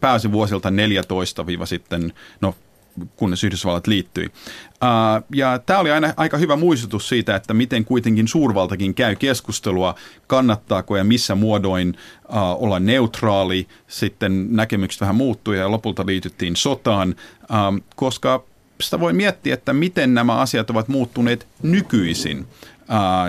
pääsi 0.00 0.32
vuosilta 0.32 0.70
14 0.70 1.44
sitten, 1.64 2.12
no 2.40 2.54
kunnes 3.16 3.44
Yhdysvallat 3.44 3.86
liittyi. 3.86 4.30
Ja 5.34 5.58
tämä 5.58 5.78
oli 5.78 5.90
aina 5.90 6.14
aika 6.16 6.36
hyvä 6.36 6.56
muistutus 6.56 7.08
siitä, 7.08 7.36
että 7.36 7.54
miten 7.54 7.84
kuitenkin 7.84 8.28
suurvaltakin 8.28 8.94
käy 8.94 9.16
keskustelua, 9.16 9.94
kannattaako 10.26 10.96
ja 10.96 11.04
missä 11.04 11.34
muodoin 11.34 11.96
olla 12.58 12.80
neutraali. 12.80 13.68
Sitten 13.88 14.56
näkemykset 14.56 15.00
vähän 15.00 15.14
muuttui 15.14 15.58
ja 15.58 15.70
lopulta 15.70 16.06
liityttiin 16.06 16.56
sotaan, 16.56 17.14
koska 17.96 18.44
sitä 18.80 19.00
voi 19.00 19.12
miettiä, 19.12 19.54
että 19.54 19.72
miten 19.72 20.14
nämä 20.14 20.34
asiat 20.34 20.70
ovat 20.70 20.88
muuttuneet 20.88 21.46
nykyisin. 21.62 22.46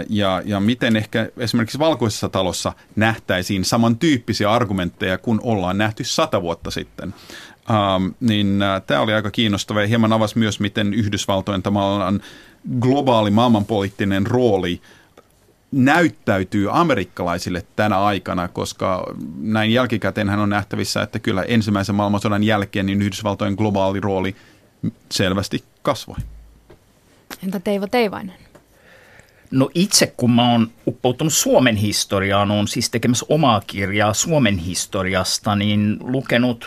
Ja, 0.09 0.41
ja 0.45 0.59
miten 0.59 0.95
ehkä 0.95 1.29
esimerkiksi 1.37 1.79
valkoisessa 1.79 2.29
talossa 2.29 2.73
nähtäisiin 2.95 3.65
samantyyppisiä 3.65 4.51
argumentteja, 4.51 5.17
kun 5.17 5.39
ollaan 5.43 5.77
nähty 5.77 6.03
sata 6.03 6.41
vuotta 6.41 6.71
sitten. 6.71 7.13
Niin 8.19 8.59
tämä 8.87 9.01
oli 9.01 9.13
aika 9.13 9.31
kiinnostava 9.31 9.81
ja 9.81 9.87
hieman 9.87 10.13
avasi 10.13 10.39
myös, 10.39 10.59
miten 10.59 10.93
Yhdysvaltojen 10.93 11.63
tavallaan 11.63 12.21
globaali 12.79 13.31
maailmanpoliittinen 13.31 14.27
rooli 14.27 14.81
näyttäytyy 15.71 16.79
amerikkalaisille 16.79 17.65
tänä 17.75 17.99
aikana, 17.99 18.47
koska 18.47 19.13
näin 19.37 19.73
jälkikäteen 19.73 20.29
hän 20.29 20.39
on 20.39 20.49
nähtävissä, 20.49 21.01
että 21.01 21.19
kyllä 21.19 21.43
ensimmäisen 21.43 21.95
maailmansodan 21.95 22.43
jälkeen 22.43 22.85
niin 22.85 23.01
Yhdysvaltojen 23.01 23.53
globaali 23.53 23.99
rooli 23.99 24.35
selvästi 25.11 25.63
kasvoi. 25.81 26.17
Entä 27.43 27.59
Teivo 27.59 27.87
Teivainen? 27.87 28.44
No 29.51 29.69
itse 29.75 30.13
kun 30.17 30.31
mä 30.31 30.51
oon 30.51 30.71
uppoutunut 30.87 31.33
Suomen 31.33 31.75
historiaan, 31.75 32.51
on 32.51 32.67
siis 32.67 32.89
tekemässä 32.89 33.25
omaa 33.29 33.61
kirjaa 33.67 34.13
Suomen 34.13 34.57
historiasta, 34.57 35.55
niin 35.55 35.97
lukenut, 35.99 36.65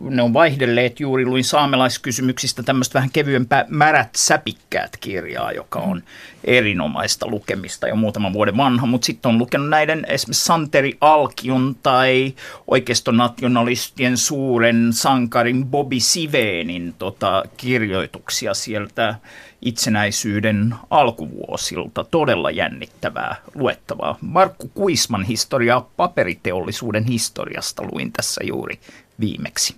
ne 0.00 0.22
on 0.22 0.32
vaihdelleet 0.32 1.00
juuri, 1.00 1.26
luin 1.26 1.44
saamelaiskysymyksistä 1.44 2.62
tämmöistä 2.62 2.94
vähän 2.94 3.10
kevyempää 3.12 3.64
Märät 3.68 4.08
säpikkäät 4.16 4.96
kirjaa, 4.96 5.52
joka 5.52 5.78
on 5.78 6.02
erinomaista 6.44 7.26
lukemista 7.28 7.88
jo 7.88 7.96
muutaman 7.96 8.32
vuoden 8.32 8.56
vanha, 8.56 8.86
mutta 8.86 9.06
sitten 9.06 9.28
on 9.28 9.38
lukenut 9.38 9.68
näiden 9.68 10.06
esimerkiksi 10.08 10.44
Santeri 10.44 10.96
Alkion 11.00 11.76
tai 11.82 12.34
oikeistonationalistien 12.66 14.16
suuren 14.16 14.92
sankarin 14.92 15.66
Bobby 15.66 16.00
Siveenin 16.00 16.94
tota, 16.98 17.42
kirjoituksia 17.56 18.54
sieltä 18.54 19.14
itsenäisyyden 19.62 20.74
alkuvuosilta. 20.90 22.04
Todella 22.10 22.50
jännittävää 22.50 23.36
luettavaa. 23.54 24.18
Markku 24.20 24.70
Kuisman 24.74 25.24
historiaa 25.24 25.88
paperiteollisuuden 25.96 27.04
historiasta 27.04 27.82
luin 27.92 28.12
tässä 28.12 28.40
juuri 28.44 28.78
viimeksi. 29.20 29.76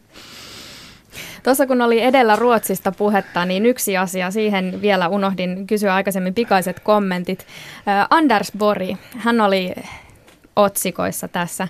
Tuossa 1.43 1.67
kun 1.67 1.83
oli 1.83 2.01
edellä 2.01 2.37
Ruotsista 2.37 2.93
puhetta, 2.93 3.45
niin 3.45 3.67
yksi 3.67 3.97
asia, 3.97 4.31
siihen 4.31 4.83
vielä 4.83 5.09
unohdin 5.09 5.67
kysyä 5.67 5.95
aikaisemmin 5.95 6.35
pikaiset 6.35 6.81
kommentit. 6.81 7.47
Anders 8.11 8.53
Bori, 8.59 8.97
hän 9.19 9.41
oli 9.41 9.73
otsikoissa 10.57 11.29
tässä 11.29 11.69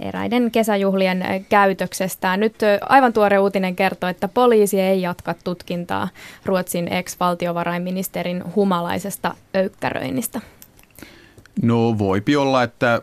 eräiden 0.00 0.50
kesäjuhlien 0.50 1.46
käytöksestä. 1.48 2.36
Nyt 2.36 2.54
aivan 2.88 3.12
tuore 3.12 3.38
uutinen 3.38 3.76
kertoo, 3.76 4.10
että 4.10 4.28
poliisi 4.28 4.80
ei 4.80 5.02
jatka 5.02 5.34
tutkintaa 5.44 6.08
Ruotsin 6.44 6.92
ex-valtiovarainministerin 6.92 8.42
humalaisesta 8.56 9.34
öykkäröinnistä. 9.56 10.40
No 11.62 11.98
voipi 11.98 12.36
olla, 12.36 12.62
että 12.62 13.02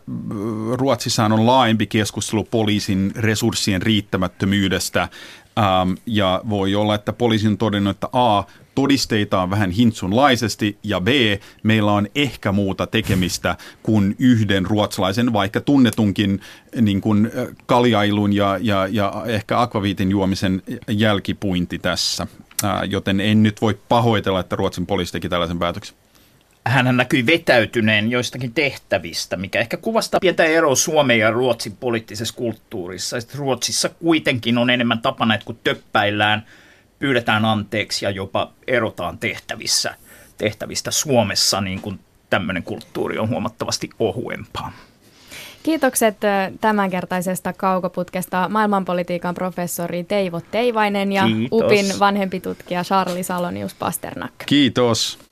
Ruotsissa 0.74 1.26
on 1.26 1.46
laajempi 1.46 1.88
keskustelu 1.88 2.44
poliisin 2.44 3.12
resurssien 3.16 3.82
riittämättömyydestä 3.82 5.02
ähm, 5.02 5.92
ja 6.06 6.42
voi 6.50 6.76
olla, 6.76 6.96
että 6.96 7.14
poliisin 7.14 7.52
on 7.52 7.58
todennut, 7.58 7.96
että 7.96 8.08
A, 8.12 8.44
todisteita 8.76 9.42
on 9.42 9.50
vähän 9.50 9.72
hintsunlaisesti 9.72 10.78
ja 10.84 11.02
B, 11.02 11.08
meillä 11.64 11.92
on 11.92 12.08
ehkä 12.16 12.52
muuta 12.52 12.88
tekemistä 12.88 13.56
kuin 13.84 14.16
yhden 14.20 14.66
ruotsalaisen, 14.66 15.34
vaikka 15.34 15.62
tunnetunkin 15.62 16.42
niin 16.82 17.02
kuin 17.02 17.32
kaljailun 17.66 18.34
ja, 18.34 18.58
ja, 18.62 18.88
ja 18.88 19.24
ehkä 19.26 19.62
akvaviitin 19.62 20.12
juomisen 20.12 20.62
jälkipuinti 20.88 21.80
tässä. 21.80 22.28
Joten 22.90 23.20
en 23.20 23.44
nyt 23.44 23.62
voi 23.62 23.80
pahoitella, 23.90 24.40
että 24.40 24.56
Ruotsin 24.56 24.86
poliisi 24.86 25.12
teki 25.12 25.30
tällaisen 25.30 25.60
päätöksen 25.60 25.96
hän 26.66 26.98
näkyi 26.98 27.26
vetäytyneen 27.26 28.12
joistakin 28.12 28.54
tehtävistä, 28.54 29.38
mikä 29.38 29.60
ehkä 29.60 29.78
kuvastaa 29.78 30.20
pientä 30.20 30.44
eroa 30.44 30.76
Suomen 30.76 31.20
ja 31.20 31.32
Ruotsin 31.32 31.78
poliittisessa 31.78 32.36
kulttuurissa. 32.36 33.22
Sitten 33.22 33.40
Ruotsissa 33.40 33.90
kuitenkin 33.90 34.58
on 34.58 34.70
enemmän 34.70 35.02
tapana, 35.02 35.36
että 35.36 35.46
kun 35.46 35.60
töppäillään– 35.64 36.46
pyydetään 37.00 37.46
anteeksi 37.46 38.06
ja 38.06 38.12
jopa 38.12 38.52
erotaan 38.68 39.18
tehtävissä, 39.18 39.96
tehtävistä 40.38 40.92
Suomessa, 40.92 41.62
niin 41.62 41.82
kuin 41.82 42.00
tämmöinen 42.30 42.64
kulttuuri 42.64 43.18
on 43.18 43.30
huomattavasti 43.30 43.90
ohuempaa. 44.00 44.72
Kiitokset 45.64 46.18
tämänkertaisesta 46.62 47.54
kaukoputkesta 47.54 48.50
maailmanpolitiikan 48.50 49.36
professori 49.36 50.04
Teivo 50.04 50.42
Teivainen 50.42 51.12
ja 51.12 51.24
Kiitos. 51.24 51.62
UPin 51.62 52.00
vanhempi 52.00 52.40
tutkija 52.40 52.84
Charlie 52.84 53.24
Salonius 53.24 53.74
Pasternak. 53.74 54.32
Kiitos. 54.46 55.20